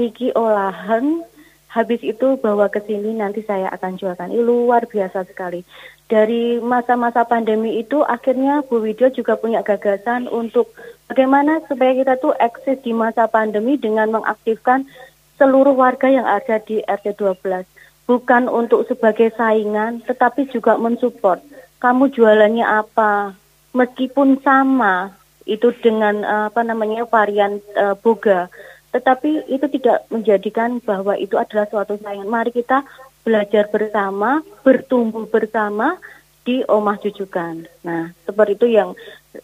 Iki 0.00 0.32
olahan 0.32 1.24
habis 1.70 2.02
itu 2.02 2.34
bawa 2.42 2.66
ke 2.66 2.82
sini 2.82 3.14
nanti 3.14 3.46
saya 3.46 3.70
akan 3.70 3.94
jualkan. 3.94 4.34
Ini 4.34 4.42
luar 4.42 4.90
biasa 4.90 5.22
sekali. 5.22 5.62
Dari 6.10 6.58
masa-masa 6.58 7.22
pandemi 7.22 7.78
itu 7.78 8.02
akhirnya 8.02 8.66
Bu 8.66 8.82
Widyo 8.82 9.14
juga 9.14 9.38
punya 9.38 9.62
gagasan 9.62 10.26
untuk 10.26 10.74
bagaimana 11.06 11.62
supaya 11.70 11.94
kita 11.94 12.18
tuh 12.18 12.34
eksis 12.42 12.82
di 12.82 12.90
masa 12.90 13.30
pandemi 13.30 13.78
dengan 13.78 14.10
mengaktifkan 14.10 14.82
seluruh 15.38 15.78
warga 15.78 16.10
yang 16.10 16.26
ada 16.26 16.58
di 16.58 16.82
RT 16.82 17.14
12. 17.14 17.62
Bukan 18.10 18.50
untuk 18.50 18.90
sebagai 18.90 19.30
saingan 19.38 20.02
tetapi 20.02 20.50
juga 20.50 20.74
mensupport. 20.74 21.38
Kamu 21.78 22.10
jualannya 22.10 22.66
apa? 22.66 23.38
Meskipun 23.70 24.42
sama 24.42 25.14
itu 25.46 25.70
dengan 25.78 26.26
apa 26.50 26.66
namanya 26.66 27.06
varian 27.06 27.62
uh, 27.78 27.94
boga 27.94 28.50
tetapi 28.90 29.46
itu 29.46 29.66
tidak 29.78 30.06
menjadikan 30.10 30.82
bahwa 30.82 31.14
itu 31.14 31.38
adalah 31.38 31.66
suatu 31.70 31.94
saingan. 32.02 32.26
Mari 32.26 32.50
kita 32.50 32.82
belajar 33.22 33.70
bersama, 33.70 34.42
bertumbuh 34.66 35.30
bersama 35.30 36.00
di 36.42 36.64
Omah 36.64 36.98
Jujukan. 36.98 37.68
Nah, 37.84 38.10
seperti 38.24 38.56
itu 38.56 38.66
yang 38.72 38.96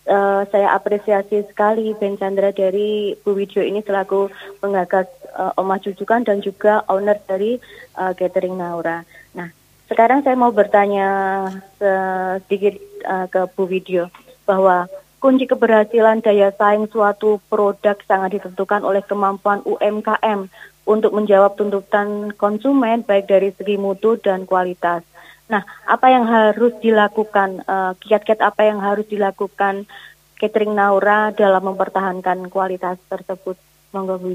uh, 0.08 0.42
saya 0.48 0.72
apresiasi 0.74 1.44
sekali 1.46 1.92
Ben 1.94 2.16
Chandra 2.16 2.50
dari 2.50 3.14
Bu 3.20 3.36
Widjo 3.36 3.60
ini 3.62 3.84
selaku 3.84 4.32
penggagas 4.58 5.06
uh, 5.36 5.52
Omah 5.60 5.78
Jujukan 5.84 6.24
dan 6.24 6.40
juga 6.40 6.82
owner 6.88 7.20
dari 7.28 7.60
uh, 8.00 8.16
Catering 8.16 8.56
Naura. 8.56 9.04
Nah, 9.36 9.52
sekarang 9.86 10.24
saya 10.24 10.34
mau 10.34 10.50
bertanya 10.50 11.46
sedikit 11.78 12.80
uh, 13.06 13.28
ke 13.28 13.44
Bu 13.54 13.68
Widjo 13.68 14.08
bahwa 14.48 14.88
Kunci 15.26 15.42
keberhasilan 15.50 16.22
daya 16.22 16.54
saing 16.54 16.86
suatu 16.86 17.42
produk 17.50 17.98
sangat 18.06 18.38
ditentukan 18.38 18.86
oleh 18.86 19.02
kemampuan 19.02 19.58
UMKM 19.66 20.46
untuk 20.86 21.10
menjawab 21.18 21.58
tuntutan 21.58 22.30
konsumen 22.38 23.02
baik 23.02 23.26
dari 23.26 23.50
segi 23.50 23.74
mutu 23.74 24.22
dan 24.22 24.46
kualitas. 24.46 25.02
Nah, 25.50 25.66
apa 25.82 26.14
yang 26.14 26.30
harus 26.30 26.78
dilakukan, 26.78 27.58
uh, 27.66 27.98
kiat-kiat 27.98 28.38
apa 28.38 28.70
yang 28.70 28.78
harus 28.78 29.02
dilakukan 29.10 29.90
catering 30.38 30.78
Naura 30.78 31.34
dalam 31.34 31.74
mempertahankan 31.74 32.46
kualitas 32.46 32.94
tersebut? 33.10 33.58
Monggo 33.90 34.22
Bu 34.22 34.30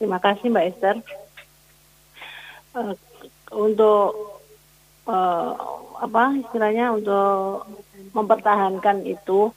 Terima 0.00 0.16
kasih 0.16 0.48
Mbak 0.48 0.64
Esther. 0.64 0.96
Uh, 2.72 2.96
untuk 3.52 4.31
uh, 5.06 5.50
apa 6.02 6.22
istilahnya 6.42 6.94
untuk 6.94 7.66
mempertahankan 8.12 9.06
itu. 9.06 9.54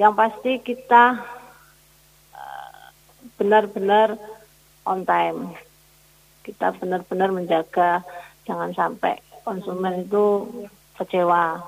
Yang 0.00 0.14
pasti 0.16 0.52
kita 0.64 1.04
eh, 2.32 2.84
benar-benar 3.36 4.16
on 4.88 5.04
time. 5.04 5.52
Kita 6.40 6.72
benar-benar 6.72 7.28
menjaga 7.36 8.00
jangan 8.48 8.72
sampai 8.72 9.20
konsumen 9.44 10.08
itu 10.08 10.48
kecewa. 10.96 11.60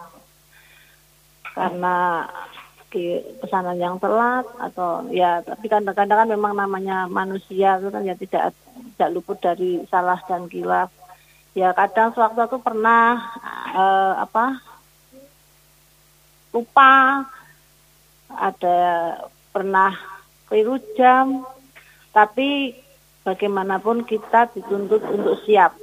Karena 1.53 2.25
pesanan 3.41 3.81
yang 3.81 3.97
telat 3.97 4.45
atau 4.61 5.09
ya 5.09 5.41
tapi 5.41 5.65
kadang-kadang 5.65 6.25
kan 6.25 6.29
memang 6.29 6.53
namanya 6.53 7.09
manusia 7.09 7.81
itu 7.81 7.88
kan 7.88 8.05
ya 8.05 8.12
tidak 8.21 8.53
tidak 8.93 9.11
luput 9.17 9.41
dari 9.41 9.81
salah 9.88 10.21
dan 10.29 10.45
kilaf 10.53 10.93
ya 11.53 11.77
kadang 11.77 12.17
sewaktu-waktu 12.17 12.59
pernah 12.61 13.21
uh, 13.73 14.15
apa 14.21 14.61
lupa. 16.53 17.25
Ada 18.33 18.77
pernah 19.53 19.93
keliru 20.49 20.81
jam. 20.97 21.45
Tapi 22.12 22.77
bagaimanapun 23.25 24.05
kita 24.05 24.53
dituntut 24.53 25.05
untuk 25.09 25.41
siap. 25.45 25.77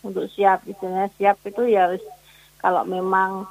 Untuk 0.00 0.28
siap 0.32 0.64
istilahnya 0.64 1.12
siap 1.20 1.36
itu 1.44 1.68
ya 1.68 1.92
kalau 2.60 2.84
memang 2.88 3.44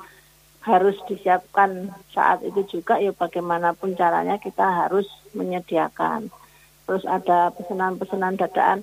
harus 0.66 0.98
disiapkan 1.06 1.94
saat 2.14 2.42
itu 2.46 2.62
juga 2.68 2.98
ya 2.98 3.14
bagaimanapun 3.14 3.94
caranya 3.94 4.42
kita 4.42 4.86
harus 4.86 5.06
menyediakan. 5.38 6.30
Terus 6.90 7.06
ada 7.06 7.54
pesanan-pesanan 7.54 8.38
dadaan 8.38 8.82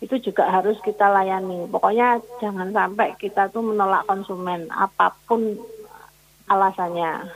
itu 0.00 0.16
juga 0.32 0.48
harus 0.48 0.80
kita 0.80 1.12
layani. 1.12 1.68
Pokoknya 1.68 2.24
jangan 2.40 2.72
sampai 2.72 3.12
kita 3.20 3.52
tuh 3.52 3.60
menolak 3.60 4.08
konsumen 4.08 4.66
apa 4.72 5.12
pun 5.28 5.60
alasannya. 6.48 7.28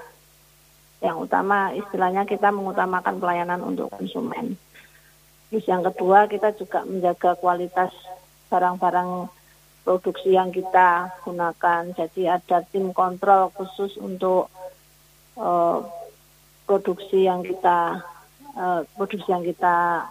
Yang 1.04 1.16
utama 1.28 1.76
istilahnya 1.76 2.24
kita 2.24 2.48
mengutamakan 2.48 3.20
pelayanan 3.20 3.60
untuk 3.60 3.92
konsumen. 3.92 4.56
Terus 5.52 5.64
yang 5.68 5.84
kedua 5.84 6.24
kita 6.24 6.56
juga 6.56 6.82
menjaga 6.88 7.36
kualitas 7.36 7.92
barang-barang 8.48 9.28
produksi 9.84 10.32
yang 10.32 10.48
kita 10.48 11.12
gunakan. 11.22 11.92
Jadi 11.92 12.24
ada 12.24 12.64
tim 12.64 12.96
kontrol 12.96 13.52
khusus 13.52 14.00
untuk 14.00 14.48
uh, 15.36 15.84
produksi 16.64 17.28
yang 17.28 17.44
kita 17.44 18.00
uh, 18.56 18.80
produksi 18.96 19.28
yang 19.28 19.44
kita 19.44 20.08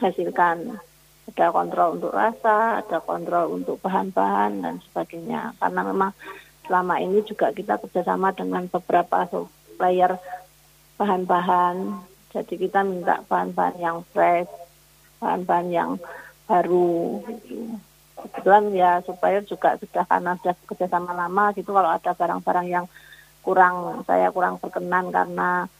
hasilkan 0.00 0.80
ada 1.26 1.50
kontrol 1.50 1.98
untuk 1.98 2.14
rasa, 2.14 2.80
ada 2.80 3.02
kontrol 3.02 3.58
untuk 3.58 3.82
bahan-bahan 3.82 4.62
dan 4.62 4.74
sebagainya. 4.86 5.58
Karena 5.58 5.80
memang 5.82 6.14
selama 6.64 7.02
ini 7.02 7.22
juga 7.26 7.50
kita 7.50 7.82
kerjasama 7.82 8.30
dengan 8.30 8.70
beberapa 8.70 9.26
supplier 9.26 10.16
bahan-bahan. 10.96 11.98
Jadi 12.30 12.54
kita 12.56 12.86
minta 12.86 13.26
bahan-bahan 13.26 13.76
yang 13.82 13.98
fresh, 14.14 14.48
bahan-bahan 15.18 15.68
yang 15.74 15.90
baru. 16.46 17.20
Kebetulan 18.16 18.64
ya 18.72 18.90
supplier 19.02 19.42
juga 19.44 19.76
sudah 19.76 20.06
karena 20.06 20.38
sudah 20.40 20.54
kerjasama 20.64 21.10
lama 21.10 21.52
gitu 21.58 21.74
kalau 21.74 21.90
ada 21.90 22.10
barang-barang 22.14 22.66
yang 22.70 22.86
kurang 23.42 24.02
saya 24.06 24.30
kurang 24.34 24.58
berkenan 24.58 25.14
karena 25.14 25.70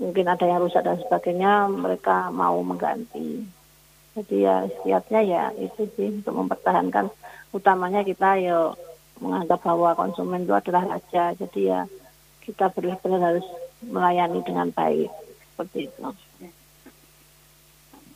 mungkin 0.00 0.24
ada 0.24 0.44
yang 0.48 0.64
rusak 0.64 0.80
dan 0.80 0.96
sebagainya 0.96 1.68
mereka 1.68 2.32
mau 2.32 2.56
mengganti 2.64 3.57
jadi 4.18 4.36
ya 4.36 4.56
siapnya 4.82 5.20
ya 5.22 5.42
itu 5.56 5.86
sih 5.94 6.20
untuk 6.22 6.34
mempertahankan 6.34 7.06
utamanya 7.54 8.02
kita 8.02 8.38
ya 8.38 8.74
menganggap 9.18 9.62
bahwa 9.62 9.94
konsumen 9.98 10.46
itu 10.46 10.54
adalah 10.54 10.98
raja 10.98 11.34
jadi 11.38 11.60
ya 11.62 11.80
kita 12.42 12.72
benar-benar 12.72 13.20
harus 13.20 13.46
melayani 13.84 14.40
dengan 14.42 14.72
baik 14.72 15.12
seperti 15.52 15.90
itu. 15.92 16.00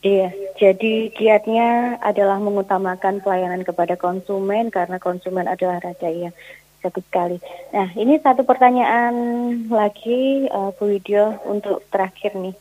Iya, 0.03 0.35
jadi 0.59 1.15
kiatnya 1.15 1.95
adalah 2.03 2.35
mengutamakan 2.35 3.23
pelayanan 3.23 3.63
kepada 3.63 3.95
konsumen 3.95 4.67
karena 4.67 4.99
konsumen 4.99 5.47
adalah 5.47 5.79
raja 5.79 6.11
ya. 6.11 6.35
Satu 6.83 6.99
sekali. 6.99 7.39
Nah, 7.71 7.87
ini 7.95 8.19
satu 8.19 8.43
pertanyaan 8.43 9.15
lagi 9.71 10.51
uh, 10.51 10.75
Bu 10.75 10.91
Widyo 10.91 11.39
untuk 11.47 11.87
terakhir 11.87 12.35
nih 12.35 12.51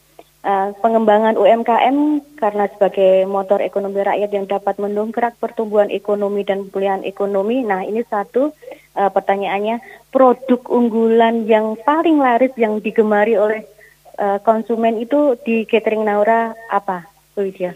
uh, 0.43 0.75
pengembangan 0.79 1.39
UMKM 1.39 1.97
karena 2.37 2.65
sebagai 2.71 3.27
motor 3.27 3.63
ekonomi 3.63 4.03
rakyat 4.03 4.31
yang 4.31 4.47
dapat 4.47 4.79
mendongkrak 4.79 5.39
pertumbuhan 5.39 5.89
ekonomi 5.89 6.43
dan 6.43 6.67
pemulihan 6.69 7.03
ekonomi. 7.07 7.63
Nah, 7.63 7.87
ini 7.87 8.03
satu 8.07 8.51
uh, 8.99 9.11
pertanyaannya, 9.11 9.81
produk 10.11 10.61
unggulan 10.69 11.47
yang 11.49 11.79
paling 11.81 12.21
laris 12.21 12.53
yang 12.59 12.83
digemari 12.83 13.39
oleh 13.39 13.63
uh, 14.19 14.39
konsumen 14.43 15.01
itu 15.01 15.39
di 15.47 15.65
catering 15.65 16.05
Naura 16.05 16.53
apa, 16.69 17.07
Bu 17.35 17.47
Widya? 17.47 17.75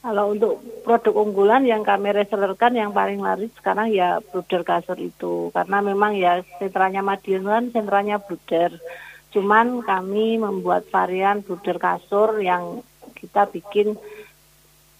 Kalau 0.00 0.32
untuk 0.32 0.64
produk 0.80 1.12
unggulan 1.12 1.68
yang 1.68 1.84
kami 1.84 2.16
resellerkan 2.16 2.72
yang 2.72 2.96
paling 2.96 3.20
laris 3.20 3.52
sekarang 3.60 3.92
ya 3.92 4.24
bruder 4.24 4.64
kasur 4.64 4.96
itu 4.96 5.52
karena 5.52 5.84
memang 5.84 6.16
ya 6.16 6.40
sentranya 6.56 7.04
Madiun 7.04 7.44
kan 7.44 7.64
sentranya 7.68 8.16
bruder. 8.16 8.80
Cuman 9.28 9.84
kami 9.84 10.40
membuat 10.40 10.88
varian 10.88 11.44
bruder 11.44 11.76
kasur 11.76 12.40
yang 12.40 12.80
kita 13.12 13.44
bikin 13.52 14.00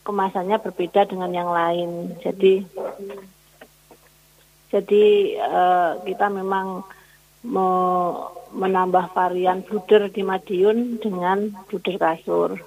kemasannya 0.04 0.60
berbeda 0.60 1.08
dengan 1.08 1.32
yang 1.32 1.48
lain. 1.48 2.20
Jadi 2.20 2.60
jadi 4.68 5.04
uh, 5.40 5.92
kita 6.04 6.28
memang 6.28 6.84
mau 7.48 8.28
menambah 8.52 9.16
varian 9.16 9.64
bruder 9.64 10.12
di 10.12 10.20
Madiun 10.20 11.00
dengan 11.00 11.56
bruder 11.72 11.96
kasur 11.96 12.60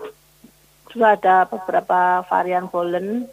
juga 0.94 1.18
ada 1.18 1.50
beberapa 1.50 2.22
varian 2.30 2.70
bolen 2.70 3.26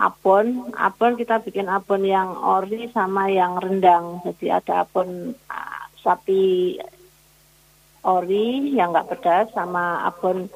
abon. 0.00 0.72
Abon 0.74 1.14
kita 1.14 1.44
bikin 1.44 1.68
abon 1.68 2.02
yang 2.02 2.34
ori 2.34 2.88
sama 2.90 3.28
yang 3.30 3.60
rendang. 3.60 4.24
Jadi 4.24 4.50
ada 4.50 4.88
abon 4.88 5.36
uh, 5.52 5.82
sapi 6.00 6.76
ori 8.04 8.74
yang 8.74 8.96
nggak 8.96 9.08
pedas 9.12 9.46
sama 9.52 10.02
abon 10.08 10.48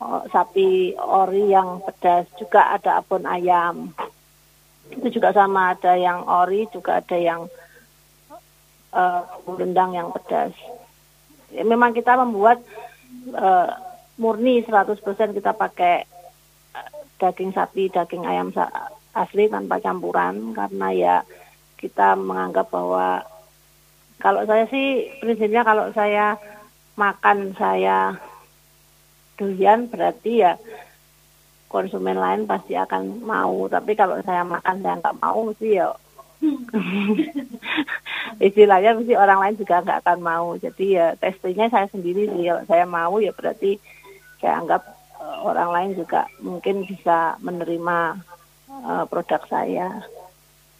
uh, 0.00 0.24
sapi 0.32 0.96
ori 0.96 1.52
yang 1.52 1.84
pedas. 1.84 2.26
Juga 2.40 2.74
ada 2.74 3.04
abon 3.04 3.28
ayam. 3.28 3.92
Itu 4.90 5.20
juga 5.20 5.36
sama 5.36 5.76
ada 5.76 5.94
yang 5.94 6.24
ori 6.24 6.66
juga 6.72 7.04
ada 7.04 7.18
yang 7.18 7.46
uh, 8.96 9.22
rendang 9.46 9.94
yang 9.94 10.08
pedas. 10.10 10.56
Ya, 11.54 11.62
memang 11.62 11.94
kita 11.94 12.18
membuat 12.18 12.58
uh, 13.34 13.85
murni 14.16 14.64
100% 14.64 15.00
kita 15.36 15.52
pakai 15.52 16.04
daging 17.16 17.52
sapi, 17.56 17.88
daging 17.88 18.24
ayam 18.28 18.52
asli 19.16 19.48
tanpa 19.48 19.80
campuran. 19.80 20.52
Karena 20.52 20.88
ya 20.92 21.16
kita 21.76 22.16
menganggap 22.16 22.68
bahwa 22.72 23.24
kalau 24.16 24.44
saya 24.48 24.64
sih 24.72 25.12
prinsipnya 25.20 25.60
kalau 25.64 25.92
saya 25.92 26.40
makan 26.96 27.52
saya 27.60 28.16
durian 29.36 29.84
berarti 29.92 30.40
ya 30.40 30.56
konsumen 31.68 32.16
lain 32.16 32.48
pasti 32.48 32.72
akan 32.72 33.20
mau. 33.20 33.68
Tapi 33.68 33.92
kalau 33.92 34.16
saya 34.24 34.42
makan 34.46 34.80
saya 34.80 34.96
nggak 35.00 35.20
mau 35.20 35.52
sih 35.60 35.76
ya. 35.76 35.92
Istilahnya 38.46 38.96
mesti 38.96 39.12
orang 39.16 39.38
lain 39.40 39.56
juga 39.60 39.84
nggak 39.84 40.00
akan 40.04 40.18
mau. 40.24 40.48
Jadi 40.56 40.96
ya 40.96 41.12
testingnya 41.20 41.68
saya 41.68 41.86
sendiri 41.92 42.28
sih. 42.32 42.48
Kalau 42.48 42.64
saya 42.64 42.84
mau 42.88 43.20
ya 43.20 43.36
berarti 43.36 43.76
saya 44.40 44.60
anggap 44.60 44.82
uh, 45.20 45.38
orang 45.46 45.70
lain 45.72 45.90
juga 45.98 46.28
mungkin 46.42 46.84
bisa 46.84 47.36
menerima 47.40 48.20
uh, 48.70 49.04
produk 49.08 49.42
saya 49.48 50.02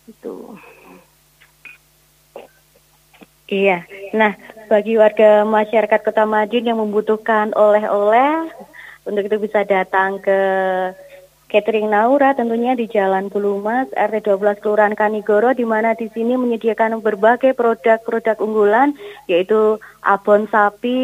itu. 0.07 0.55
Iya. 3.47 3.87
Nah, 4.11 4.35
bagi 4.67 4.99
warga 4.99 5.47
masyarakat 5.47 6.03
Kota 6.03 6.27
Madiun 6.27 6.67
yang 6.67 6.83
membutuhkan 6.83 7.55
oleh-oleh 7.55 8.51
untuk 9.07 9.23
itu 9.23 9.39
bisa 9.39 9.63
datang 9.63 10.19
ke 10.19 10.39
Catering 11.57 11.89
Naura 11.89 12.37
tentunya 12.37 12.77
di 12.77 12.85
Jalan 12.85 13.33
Bulumas 13.33 13.89
RT 13.97 14.29
12 14.29 14.61
Kelurahan 14.61 14.93
Kanigoro 14.93 15.57
di 15.57 15.65
mana 15.65 15.97
di 15.97 16.05
sini 16.13 16.37
menyediakan 16.37 17.01
berbagai 17.01 17.57
produk-produk 17.57 18.37
unggulan 18.45 18.93
yaitu 19.25 19.81
abon 20.05 20.45
sapi 20.53 21.01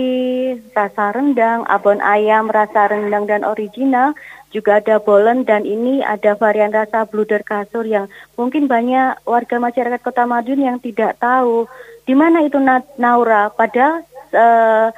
rasa 0.76 1.16
rendang, 1.16 1.64
abon 1.72 2.04
ayam 2.04 2.52
rasa 2.52 2.84
rendang 2.84 3.24
dan 3.24 3.48
original, 3.48 4.12
juga 4.52 4.84
ada 4.84 5.00
bolen 5.00 5.48
dan 5.48 5.64
ini 5.64 6.04
ada 6.04 6.36
varian 6.36 6.68
rasa 6.68 7.08
bluder 7.08 7.40
kasur 7.48 7.88
yang 7.88 8.12
mungkin 8.36 8.68
banyak 8.68 9.24
warga 9.24 9.56
masyarakat 9.56 10.04
Kota 10.04 10.28
Madiun 10.28 10.68
yang 10.68 10.76
tidak 10.84 11.16
tahu 11.16 11.64
di 12.04 12.12
mana 12.12 12.44
itu 12.44 12.60
Naura 13.00 13.48
padahal 13.56 14.04
uh, 14.36 14.92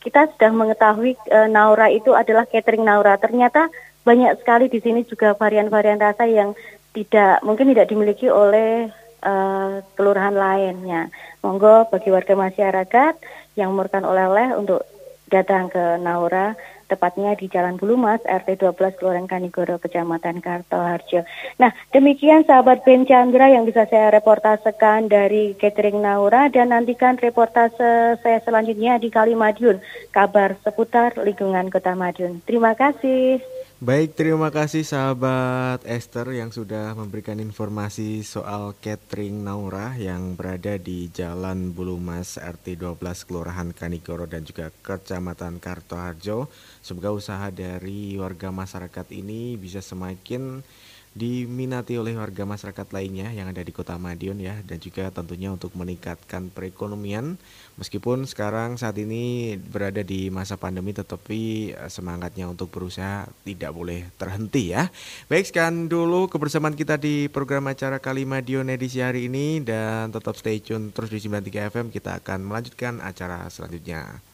kita 0.00 0.32
sudah 0.32 0.48
mengetahui 0.48 1.20
uh, 1.28 1.44
Naura 1.52 1.92
itu 1.92 2.16
adalah 2.16 2.48
catering 2.48 2.88
Naura. 2.88 3.20
Ternyata 3.20 3.68
banyak 4.04 4.36
sekali 4.40 4.68
di 4.68 4.78
sini 4.84 5.02
juga 5.08 5.32
varian-varian 5.32 5.98
rasa 5.98 6.28
yang 6.28 6.52
tidak 6.94 7.42
mungkin 7.42 7.72
tidak 7.74 7.90
dimiliki 7.90 8.30
oleh 8.30 8.92
uh, 9.24 9.82
kelurahan 9.96 10.36
lainnya. 10.36 11.10
Monggo 11.42 11.88
bagi 11.90 12.12
warga 12.12 12.36
masyarakat 12.36 13.14
yang 13.58 13.72
memerlukan 13.74 14.04
oleh-oleh 14.04 14.48
untuk 14.54 14.84
datang 15.32 15.72
ke 15.72 15.98
Naura, 15.98 16.54
tepatnya 16.86 17.34
di 17.34 17.48
Jalan 17.48 17.80
Bulumas, 17.80 18.20
RT 18.22 18.60
12, 18.60 19.00
Kelurahan 19.00 19.26
Kanigoro, 19.26 19.80
Kecamatan 19.80 20.44
Kartoharjo. 20.44 21.24
Nah, 21.58 21.72
demikian 21.90 22.44
sahabat 22.44 22.84
Ben 22.84 23.08
Chandra 23.08 23.50
yang 23.50 23.64
bisa 23.64 23.88
saya 23.88 24.12
reportasekan 24.12 25.08
dari 25.08 25.56
Catering 25.56 26.04
Naura 26.04 26.52
dan 26.52 26.70
nantikan 26.70 27.16
reportase 27.18 28.20
saya 28.20 28.38
selanjutnya 28.44 29.00
di 29.00 29.08
Kalimadiun, 29.08 29.80
kabar 30.12 30.54
seputar 30.62 31.16
lingkungan 31.18 31.72
Kota 31.72 31.96
Madiun. 31.96 32.44
Terima 32.44 32.76
kasih. 32.76 33.53
Baik, 33.84 34.16
terima 34.16 34.48
kasih 34.48 34.80
sahabat 34.80 35.84
Esther 35.84 36.32
yang 36.32 36.48
sudah 36.48 36.96
memberikan 36.96 37.36
informasi 37.36 38.24
soal 38.24 38.72
catering 38.80 39.44
Naura 39.44 39.92
yang 40.00 40.32
berada 40.40 40.80
di 40.80 41.12
Jalan 41.12 41.68
Bulumas 41.76 42.40
RT 42.40 42.80
12 42.80 42.96
Kelurahan 43.28 43.76
Kanigoro 43.76 44.24
dan 44.24 44.40
juga 44.48 44.72
Kecamatan 44.72 45.60
Kartoharjo. 45.60 46.48
Semoga 46.80 47.12
usaha 47.12 47.52
dari 47.52 48.16
warga 48.16 48.48
masyarakat 48.48 49.04
ini 49.12 49.60
bisa 49.60 49.84
semakin 49.84 50.64
diminati 51.14 51.94
oleh 51.94 52.18
warga 52.18 52.42
masyarakat 52.42 52.90
lainnya 52.90 53.30
yang 53.30 53.46
ada 53.46 53.62
di 53.62 53.70
Kota 53.70 53.94
Madiun 53.94 54.42
ya 54.42 54.58
dan 54.66 54.82
juga 54.82 55.14
tentunya 55.14 55.54
untuk 55.54 55.70
meningkatkan 55.78 56.50
perekonomian 56.50 57.38
meskipun 57.78 58.26
sekarang 58.26 58.74
saat 58.74 58.98
ini 58.98 59.54
berada 59.54 60.02
di 60.02 60.26
masa 60.34 60.58
pandemi 60.58 60.90
tetapi 60.90 61.70
eh, 61.70 61.86
semangatnya 61.86 62.50
untuk 62.50 62.74
berusaha 62.74 63.30
tidak 63.46 63.70
boleh 63.70 64.10
terhenti 64.18 64.74
ya. 64.74 64.90
Baik 65.30 65.46
sekian 65.46 65.86
dulu 65.86 66.26
kebersamaan 66.26 66.74
kita 66.74 66.98
di 66.98 67.30
program 67.30 67.70
acara 67.70 68.02
Kali 68.02 68.26
Madiun 68.26 68.66
edisi 68.66 68.98
hari 68.98 69.30
ini 69.30 69.62
dan 69.62 70.10
tetap 70.10 70.34
stay 70.34 70.58
tune 70.58 70.90
terus 70.90 71.14
di 71.14 71.22
93 71.22 71.70
FM 71.70 71.86
kita 71.94 72.18
akan 72.18 72.42
melanjutkan 72.42 72.98
acara 72.98 73.46
selanjutnya. 73.54 74.33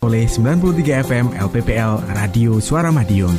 Oleh 0.00 0.24
93 0.24 1.04
FM 1.04 1.26
LPPL 1.36 2.00
Radio 2.16 2.56
Suara 2.56 2.88
Madiun. 2.88 3.36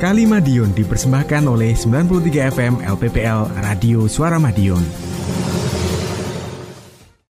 Kali 0.00 0.24
Madiun 0.24 0.72
dipersembahkan 0.72 1.52
oleh 1.52 1.76
93 1.76 2.48
FM 2.48 2.80
LPPL 2.80 3.52
Radio 3.60 4.08
Suara 4.08 4.40
Madiun. 4.40 4.80